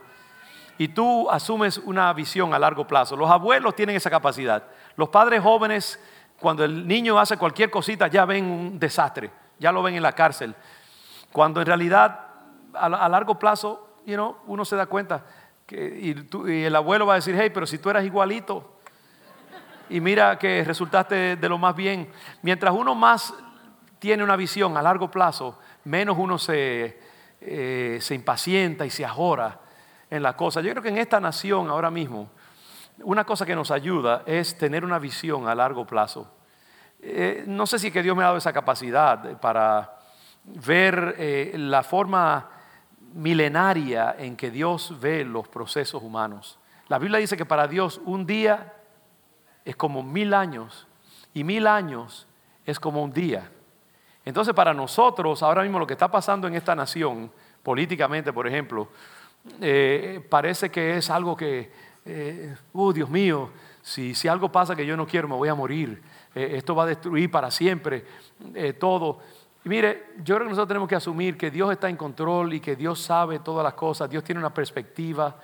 [0.78, 3.16] y tú asumes una visión a largo plazo.
[3.16, 4.64] Los abuelos tienen esa capacidad.
[4.96, 6.00] Los padres jóvenes,
[6.40, 10.12] cuando el niño hace cualquier cosita, ya ven un desastre, ya lo ven en la
[10.12, 10.54] cárcel.
[11.30, 12.31] Cuando en realidad
[12.74, 13.96] a, largo plazo,
[14.46, 15.24] uno se da cuenta
[15.66, 16.16] que,
[16.48, 18.78] y, el abuelo va a decir, hey, pero si tú eras igualito
[19.88, 22.10] y mira que resultaste de lo más bien.
[22.42, 23.34] Mientras uno más
[23.98, 26.98] tiene una visión a largo plazo, menos uno se,
[27.40, 29.60] eh, se impacienta y se ajora
[30.10, 30.60] en la cosa.
[30.60, 32.30] Yo creo que en esta nación ahora mismo,
[33.02, 36.30] una cosa que nos ayuda es tener una visión a largo plazo.
[37.00, 39.98] Eh, no sé si que Dios me ha dado esa capacidad para
[40.44, 42.48] ver eh, la forma
[43.14, 46.58] milenaria en que Dios ve los procesos humanos.
[46.88, 48.74] La Biblia dice que para Dios un día
[49.64, 50.86] es como mil años
[51.34, 52.26] y mil años
[52.66, 53.50] es como un día.
[54.24, 57.30] Entonces para nosotros ahora mismo lo que está pasando en esta nación,
[57.62, 58.88] políticamente por ejemplo,
[59.60, 61.72] eh, parece que es algo que,
[62.04, 63.50] eh, oh Dios mío,
[63.82, 66.00] si, si, algo pasa que yo no quiero, me voy a morir.
[66.34, 68.04] Eh, esto va a destruir para siempre
[68.78, 69.20] todo.
[69.64, 72.60] Y mire, yo creo que nosotros tenemos que asumir que Dios está en control y
[72.60, 74.10] que Dios sabe todas las cosas.
[74.10, 75.36] Dios tiene una perspectiva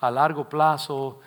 [0.00, 1.20] a largo plazo.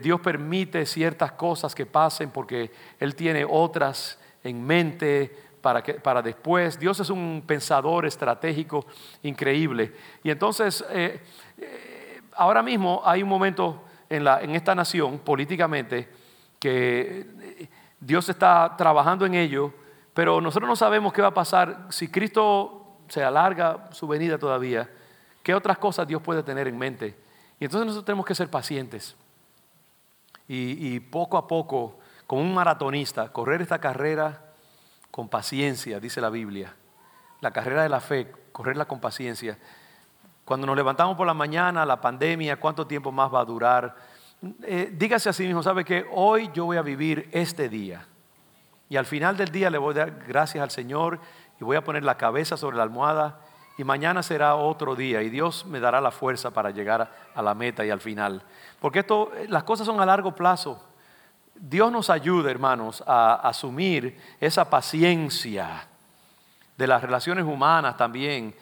[0.00, 6.22] Dios permite ciertas cosas que pasen porque Él tiene otras en mente para, que, para
[6.22, 6.78] después.
[6.78, 8.86] Dios es un pensador estratégico
[9.22, 9.92] increíble.
[10.22, 10.84] Y entonces
[12.34, 16.08] ahora mismo hay un momento en, la, en esta nación políticamente
[16.58, 17.68] que
[18.00, 19.72] Dios está trabajando en ello,
[20.14, 24.90] pero nosotros no sabemos qué va a pasar si Cristo se alarga su venida todavía.
[25.42, 27.18] ¿Qué otras cosas Dios puede tener en mente?
[27.58, 29.16] Y entonces nosotros tenemos que ser pacientes
[30.48, 34.52] y, poco a poco, como un maratonista, correr esta carrera
[35.10, 36.74] con paciencia, dice la Biblia.
[37.40, 39.58] La carrera de la fe, correrla con paciencia.
[40.44, 43.96] Cuando nos levantamos por la mañana, la pandemia, ¿cuánto tiempo más va a durar?
[44.62, 48.06] Eh, dígase a sí mismo, ¿sabe que Hoy yo voy a vivir este día.
[48.92, 51.18] Y al final del día le voy a dar gracias al Señor
[51.58, 53.40] y voy a poner la cabeza sobre la almohada
[53.78, 57.54] y mañana será otro día y Dios me dará la fuerza para llegar a la
[57.54, 58.42] meta y al final.
[58.80, 60.78] Porque esto, las cosas son a largo plazo.
[61.54, 65.88] Dios nos ayuda, hermanos, a asumir esa paciencia
[66.76, 68.54] de las relaciones humanas también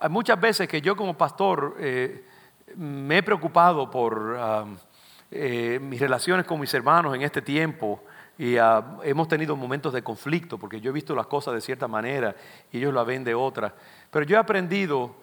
[0.00, 2.24] hay muchas veces que yo como pastor eh,
[2.74, 4.34] me he preocupado por
[5.30, 8.02] eh, mis relaciones con mis hermanos en este tiempo
[8.38, 11.86] y ah, hemos tenido momentos de conflicto porque yo he visto las cosas de cierta
[11.86, 12.34] manera
[12.72, 13.72] y ellos la ven de otra.
[14.10, 15.14] Pero yo he aprendido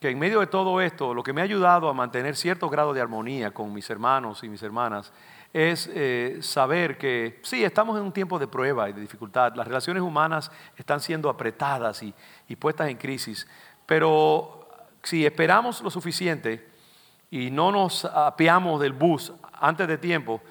[0.00, 2.92] que en medio de todo esto, lo que me ha ayudado a mantener cierto grado
[2.92, 5.12] de armonía con mis hermanos y mis hermanas
[5.52, 9.54] es eh, saber que sí, estamos en un tiempo de prueba y de dificultad.
[9.54, 12.12] Las relaciones humanas están siendo apretadas y,
[12.48, 13.46] y puestas en crisis.
[13.86, 14.68] Pero
[15.02, 16.68] si esperamos lo suficiente
[17.30, 20.42] y no nos apeamos del bus antes de tiempo,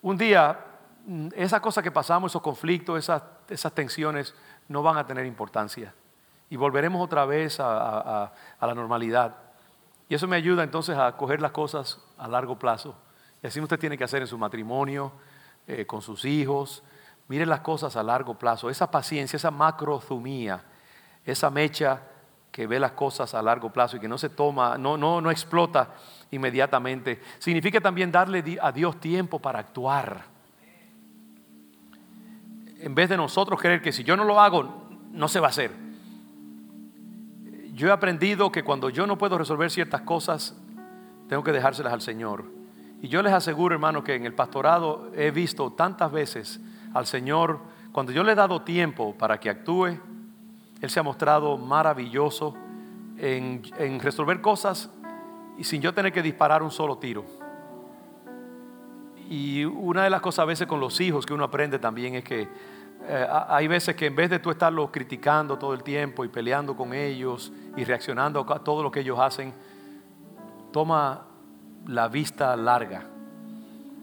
[0.00, 0.58] un día
[1.34, 4.34] esas cosas que pasamos, esos conflictos, esas, tensiones,
[4.68, 5.94] no van a tener importancia.
[6.50, 9.36] y volveremos otra vez a, la normalidad.
[10.08, 12.96] Y eso me ayuda entonces a coger las cosas a largo plazo.
[13.42, 15.12] Y así usted tiene que hacer en su matrimonio,
[15.66, 16.82] eh, con sus hijos.
[17.28, 18.70] Mire las cosas a largo plazo.
[18.70, 20.62] Esa paciencia, esa macrozumía,
[21.24, 22.00] esa mecha
[22.50, 25.30] que ve las cosas a largo plazo y que no se toma, no, no, no
[25.30, 25.90] explota
[26.30, 27.20] inmediatamente.
[27.38, 30.37] Significa también darle a Dios tiempo para actuar.
[32.80, 35.50] En vez de nosotros creer que si yo no lo hago, no se va a
[35.50, 35.72] hacer.
[37.72, 40.56] Yo he aprendido que cuando yo no puedo resolver ciertas cosas,
[41.28, 42.44] tengo que dejárselas al Señor.
[43.00, 46.60] Y yo les aseguro, hermano, que en el pastorado he visto tantas veces
[46.94, 47.60] al Señor,
[47.92, 49.98] cuando yo le he dado tiempo para que actúe,
[50.80, 52.54] Él se ha mostrado maravilloso
[53.16, 54.90] en, en resolver cosas
[55.56, 57.37] y sin yo tener que disparar un solo tiro.
[59.28, 62.24] Y una de las cosas a veces con los hijos que uno aprende también es
[62.24, 62.48] que
[63.06, 66.74] eh, hay veces que en vez de tú estarlos criticando todo el tiempo y peleando
[66.74, 69.52] con ellos y reaccionando a todo lo que ellos hacen,
[70.72, 71.26] toma
[71.86, 73.04] la vista larga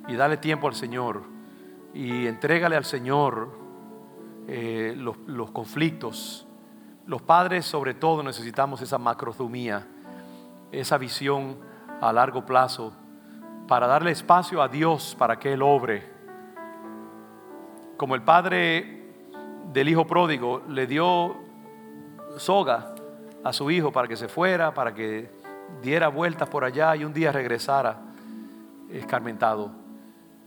[0.08, 1.24] y dale tiempo al Señor
[1.92, 3.50] y entrégale al Señor
[4.48, 6.46] eh, los, los, conflictos.
[7.08, 9.88] Los padres sobre todo necesitamos esa macrozumía,
[10.72, 11.58] esa visión
[12.00, 12.94] a largo plazo
[13.68, 16.16] para darle espacio a Dios para que Él obre
[17.98, 19.14] como el padre
[19.72, 21.38] del hijo pródigo le dio
[22.38, 22.94] soga
[23.44, 25.32] a su hijo para que se fuera, para que
[25.82, 28.02] diera vueltas por allá y un día regresara
[28.90, 29.72] escarmentado.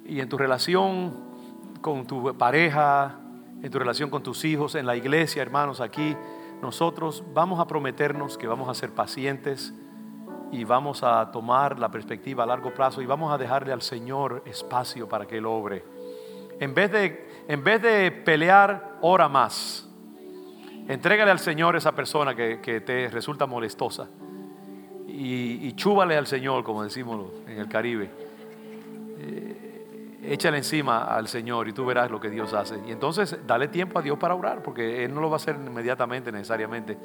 [0.05, 1.15] Y en tu relación
[1.81, 3.19] con tu pareja,
[3.63, 6.17] en tu relación con tus hijos, en la iglesia, hermanos, aquí,
[6.61, 9.73] nosotros vamos a prometernos que vamos a ser pacientes
[10.53, 14.43] y vamos a tomar la perspectiva a largo plazo y vamos a dejarle al Señor
[14.47, 15.85] espacio para que Él obre.
[16.61, 19.89] En vez de en vez de pelear, ora más.
[20.87, 24.07] Entrégale al Señor esa persona que, te resulta molestosa.
[25.07, 28.11] Y, y, chúbale al Señor, como decimos en el Caribe.
[29.19, 32.79] Eh, échale encima al Señor y tú verás lo que Dios hace.
[32.87, 35.57] Y entonces dale tiempo a Dios para orar, porque Él no lo va a hacer
[35.57, 36.99] inmediatamente necesariamente.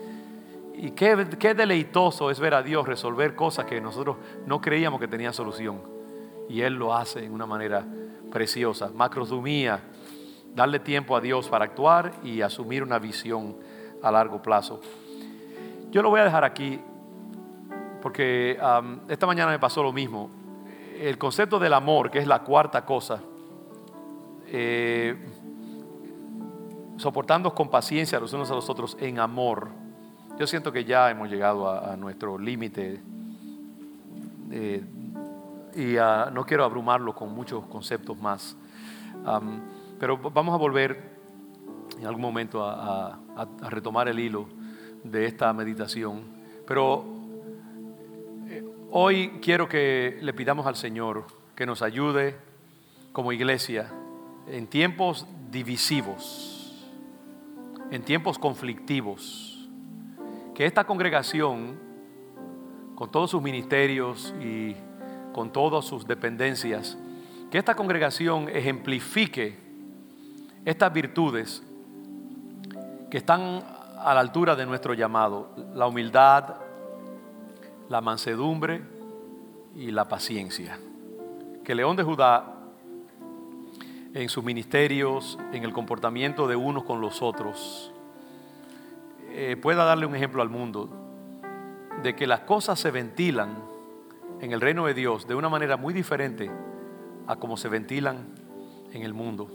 [0.74, 5.08] Y qué, qué deleitoso es ver a Dios resolver cosas que nosotros no creíamos que
[5.08, 5.82] tenían solución.
[6.50, 7.86] Y Él lo hace en una manera
[8.32, 8.92] preciosa.
[8.94, 9.82] Macrozumía
[10.56, 13.58] darle tiempo a Dios para actuar y asumir una visión
[14.02, 14.82] a largo plazo.
[15.92, 16.80] Yo lo voy a dejar aquí
[18.02, 18.58] porque
[19.08, 20.30] esta mañana me pasó lo mismo.
[21.00, 23.22] El concepto del amor, que es la cuarta cosa,
[24.48, 25.16] eh,
[26.98, 29.83] soportando con paciencia los unos a los otros en amor.
[30.40, 33.00] Yo siento que ya hemos llegado a, nuestro límite
[34.52, 34.84] eh,
[35.76, 35.96] y
[36.34, 38.58] no quiero abrumarlo con muchos conceptos más.
[40.00, 41.14] Pero vamos a volver
[42.00, 43.20] en algún momento a,
[43.70, 44.48] retomar el hilo
[45.04, 46.24] de esta meditación.
[46.68, 47.06] Pero
[48.50, 51.26] eh, hoy quiero que le pidamos al Señor
[51.56, 52.38] que nos ayude
[53.12, 53.92] como iglesia
[54.48, 56.90] en tiempos divisivos,
[57.92, 59.53] en tiempos conflictivos,
[60.54, 61.80] que esta congregación,
[62.96, 64.76] con todos sus ministerios y
[65.34, 66.98] con todas sus dependencias,
[67.50, 69.58] que esta congregación ejemplifique
[70.66, 71.64] estas virtudes
[73.10, 73.64] que están
[74.00, 76.56] a la altura de nuestro llamado, la humildad,
[77.90, 78.82] la mansedumbre
[79.76, 80.80] y la paciencia.
[81.64, 82.56] Que León de Judá,
[84.14, 87.93] en sus ministerios, en el comportamiento de unos con los otros,
[89.34, 90.90] eh, pueda darle un ejemplo al mundo
[92.02, 93.58] de que las cosas se ventilan
[94.40, 96.52] en el reino de Dios de una manera muy diferente
[97.28, 98.28] a como se ventilan
[98.92, 99.50] en el mundo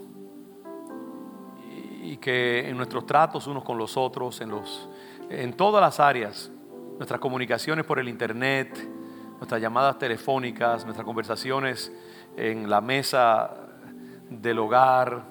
[2.01, 4.89] y que en nuestros tratos unos con los otros, en, los,
[5.29, 6.51] en todas las áreas,
[6.97, 8.89] nuestras comunicaciones por el Internet,
[9.37, 11.91] nuestras llamadas telefónicas, nuestras conversaciones
[12.35, 13.51] en la mesa
[14.29, 15.23] del hogar.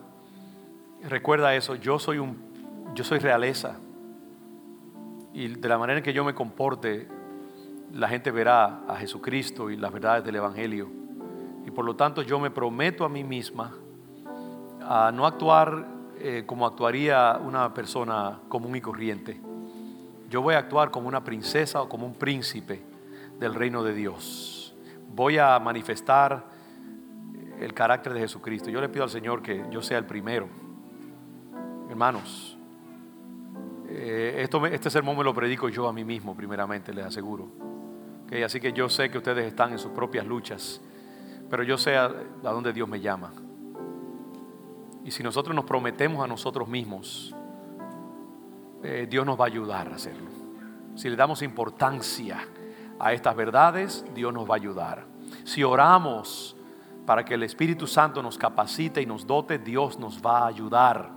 [1.02, 2.38] Recuerda eso, yo soy, un,
[2.94, 3.76] yo soy realeza.
[5.38, 7.06] Y de la manera en que yo me comporte,
[7.92, 10.88] la gente verá a Jesucristo y las verdades del Evangelio.
[11.64, 13.72] Y por lo tanto yo me prometo a mí misma
[14.82, 15.86] a no actuar
[16.18, 19.40] eh, como actuaría una persona común y corriente.
[20.28, 22.82] Yo voy a actuar como una princesa o como un príncipe
[23.38, 24.74] del reino de Dios.
[25.14, 26.46] Voy a manifestar
[27.60, 28.70] el carácter de Jesucristo.
[28.70, 30.48] Yo le pido al Señor que yo sea el primero.
[31.88, 32.57] Hermanos,
[33.88, 37.48] eh, esto, este sermón me lo predico yo a mí mismo, primeramente, les aseguro.
[38.44, 40.80] Así que yo sé que ustedes están en sus propias luchas,
[41.48, 43.32] pero yo sé a, a dónde Dios me llama.
[45.04, 47.34] Y si nosotros nos prometemos a nosotros mismos
[48.82, 50.30] eh, Dios nos va a ayudar a hacerlo.
[50.94, 52.38] Si le damos importancia
[52.98, 55.06] a estas verdades, Dios nos va a ayudar.
[55.44, 56.56] Si oramos
[57.04, 61.10] para que el Espíritu Santo nos capacite y nos dote, Dios nos va a ayudar.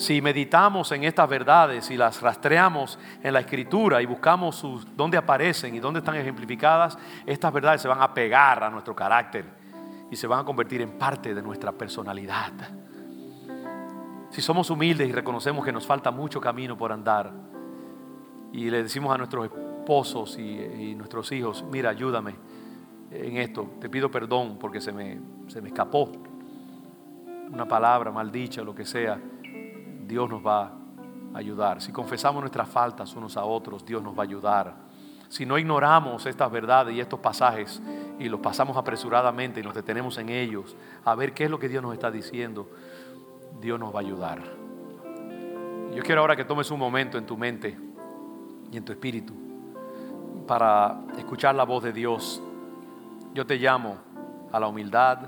[0.00, 4.64] Si meditamos en estas verdades y las rastreamos en la escritura y buscamos
[4.96, 6.96] dónde aparecen y dónde están ejemplificadas,
[7.26, 9.44] estas verdades se van a pegar a nuestro carácter
[10.10, 12.50] y se van a convertir en parte de nuestra personalidad.
[14.30, 17.30] Si somos humildes y reconocemos que nos falta mucho camino por andar
[18.54, 22.36] y le decimos a nuestros esposos y, nuestros hijos, mira, ayúdame
[23.10, 26.10] en esto, te pido perdón porque se me, se me escapó
[27.52, 29.20] una palabra maldicha, lo que sea
[30.10, 30.72] Dios nos va
[31.32, 31.80] a ayudar.
[31.80, 34.74] Si confesamos nuestras faltas unos a otros, Dios nos va a ayudar.
[35.28, 37.80] Si no ignoramos estas verdades y estos pasajes
[38.18, 41.68] y los pasamos apresuradamente y nos detenemos en ellos a ver qué es lo que
[41.68, 42.68] Dios nos está diciendo,
[43.60, 44.42] Dios nos va a ayudar.
[45.94, 47.78] Yo quiero ahora que tomes un momento en tu mente
[48.72, 49.32] y en tu espíritu
[50.48, 52.42] para escuchar la voz de Dios.
[53.32, 53.98] Yo te llamo
[54.50, 55.18] a la humildad,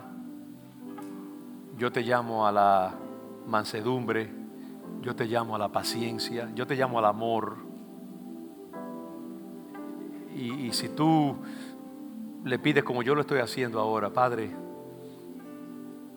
[1.79, 2.95] yo te llamo a la
[3.47, 4.42] mansedumbre,
[5.01, 7.57] yo te llamo a la paciencia, yo te llamo al amor.
[10.35, 11.37] Y, si tú
[12.45, 14.51] le pides como yo lo estoy haciendo ahora, Padre,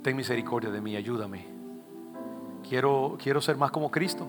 [0.01, 1.45] ten misericordia de mí, ayúdame.
[2.67, 4.25] Quiero, quiero ser más como Cristo.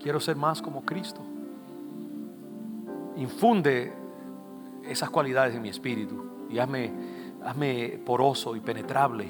[0.00, 1.20] Quiero ser más como Cristo.
[3.16, 3.92] Infunde
[4.84, 6.92] esas cualidades en mi espíritu y hazme,
[7.44, 9.28] hazme poroso y penetrable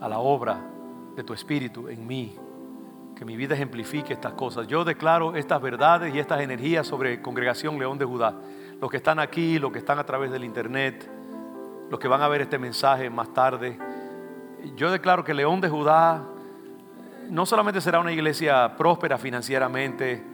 [0.00, 0.58] a la obra
[1.14, 2.34] de tu espíritu en mí
[3.20, 4.66] que mi vida ejemplifique estas cosas.
[4.66, 8.34] Yo declaro estas verdades y estas energías sobre Congregación León de Judá.
[8.80, 11.06] Los que están aquí, los que están a través del internet,
[11.90, 13.78] los que van a ver este mensaje más tarde.
[14.74, 16.22] Yo declaro que León de Judá
[17.28, 20.24] no solamente será una iglesia próspera financieramente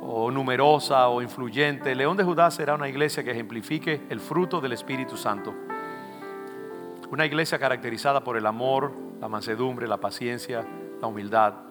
[0.00, 1.94] o numerosa o influyente.
[1.94, 5.54] León de Judá será una iglesia que ejemplifique el fruto del Espíritu Santo.
[7.08, 10.66] Una iglesia caracterizada por el amor, la mansedumbre, la paciencia,
[11.00, 11.65] la humildad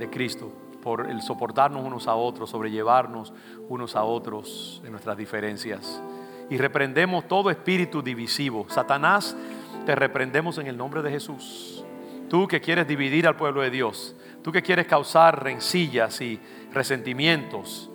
[0.00, 0.50] de Cristo,
[0.82, 3.32] por el soportarnos unos a otros, sobrellevarnos
[3.68, 6.02] unos a otros en nuestras diferencias.
[6.48, 8.66] Y reprendemos todo espíritu divisivo.
[8.70, 9.36] Satanás,
[9.84, 11.84] te reprendemos en el nombre de Jesús.
[12.30, 16.40] Tú que quieres dividir al pueblo de Dios, tú que quieres causar rencillas y
[16.72, 17.90] resentimientos,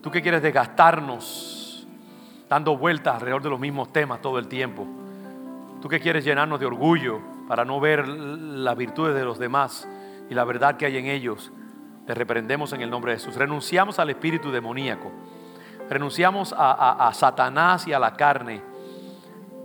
[0.00, 1.88] tú que quieres desgastarnos
[2.48, 4.86] dando vueltas alrededor de los mismos temas todo el tiempo,
[5.82, 9.88] tú que quieres llenarnos de orgullo para no ver las virtudes de los demás
[10.30, 11.52] y la verdad que hay en ellos,
[12.06, 13.36] te reprendemos en el nombre de Jesús.
[13.36, 15.10] Renunciamos al espíritu demoníaco.
[15.88, 18.62] Renunciamos a, Satanás y a la carne.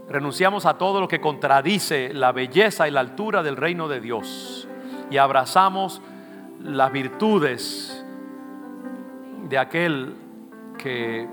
[0.09, 4.67] Renunciamos a todo lo que contradice la belleza y la altura del reino de Dios.
[5.09, 6.01] Y abrazamos
[6.61, 8.05] las virtudes
[9.49, 10.15] de aquel
[10.77, 11.27] que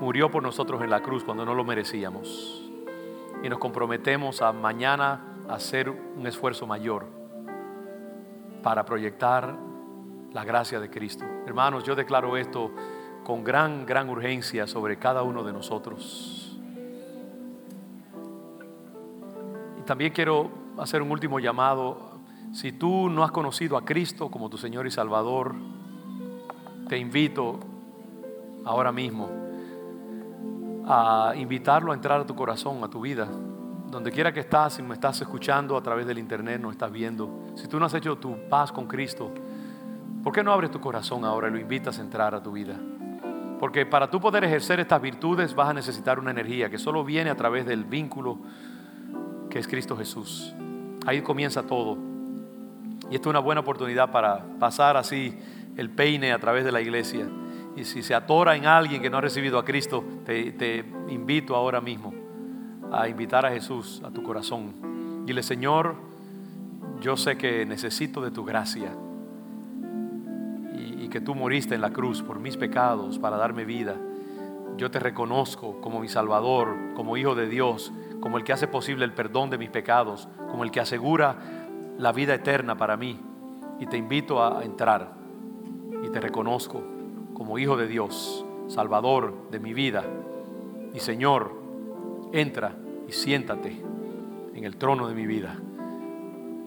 [0.00, 2.70] murió por nosotros en la cruz cuando no lo merecíamos.
[3.42, 7.23] Y nos comprometemos a mañana hacer un esfuerzo mayor
[8.64, 9.54] para proyectar
[10.32, 11.22] la gracia de Cristo.
[11.46, 12.70] Hermanos, yo declaro esto
[13.22, 16.58] con gran, gran urgencia sobre cada uno de nosotros.
[19.78, 22.12] Y también quiero hacer un último llamado.
[22.54, 25.54] Si tú no has conocido a Cristo como tu Señor y Salvador,
[26.88, 27.60] te invito
[28.64, 29.28] ahora mismo
[30.86, 33.28] a invitarlo a entrar a tu corazón, a tu vida
[33.94, 37.44] donde quiera que estás, si me estás escuchando a través del internet, no estás viendo,
[37.54, 39.30] si tú no has hecho tu paz con Cristo,
[40.24, 42.74] ¿por qué no abres tu corazón ahora y lo invitas a entrar a tu vida?
[43.60, 47.30] Porque para tú poder ejercer estas virtudes vas a necesitar una energía que solo viene
[47.30, 48.38] a través del vínculo
[49.48, 50.52] que es Cristo Jesús.
[51.06, 51.96] Ahí comienza todo.
[53.08, 55.38] Y esta es una buena oportunidad para pasar así
[55.76, 57.28] el peine a través de la iglesia.
[57.76, 61.54] Y si se atora en alguien que no ha recibido a Cristo, te, te invito
[61.54, 62.13] ahora mismo
[62.92, 65.24] a invitar a Jesús a tu corazón.
[65.26, 65.96] Dile, Señor,
[67.00, 68.92] yo sé que necesito de tu gracia
[70.74, 73.96] y, y que tú moriste en la cruz por mis pecados para darme vida.
[74.76, 79.04] Yo te reconozco como mi Salvador, como Hijo de Dios, como el que hace posible
[79.04, 81.36] el perdón de mis pecados, como el que asegura
[81.98, 83.20] la vida eterna para mí.
[83.78, 85.12] Y te invito a entrar
[86.02, 86.82] y te reconozco
[87.34, 90.04] como Hijo de Dios, Salvador de mi vida.
[90.92, 91.63] Y Señor,
[92.34, 92.74] entra
[93.08, 93.80] y siéntate
[94.54, 95.56] en el trono de mi vida.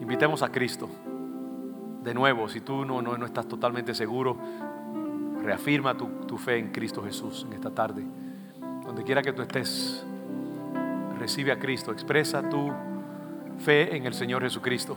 [0.00, 0.88] Invitemos a Cristo.
[2.02, 4.36] De nuevo, si tú no, no, estás totalmente seguro,
[5.42, 8.02] reafirma tu, tu fe en Cristo Jesús en esta tarde.
[8.84, 10.06] Donde quiera que tú estés,
[11.18, 12.72] recibe a Cristo, expresa tu
[13.58, 14.96] fe en el Señor Jesucristo.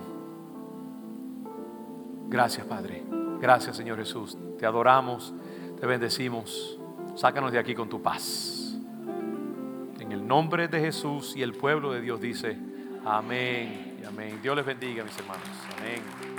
[2.30, 3.03] Gracias, Padre.
[3.41, 4.38] Gracias, Señor Jesús.
[4.57, 5.34] Te adoramos,
[5.80, 6.80] te bendecimos.
[7.15, 8.61] Sácanos de aquí con tu paz.
[10.12, 12.57] En el nombre de Jesús y el pueblo de Dios dice,
[13.05, 14.39] amén amén.
[14.41, 15.47] Dios les bendiga, mis hermanos.
[15.78, 16.31] Amén.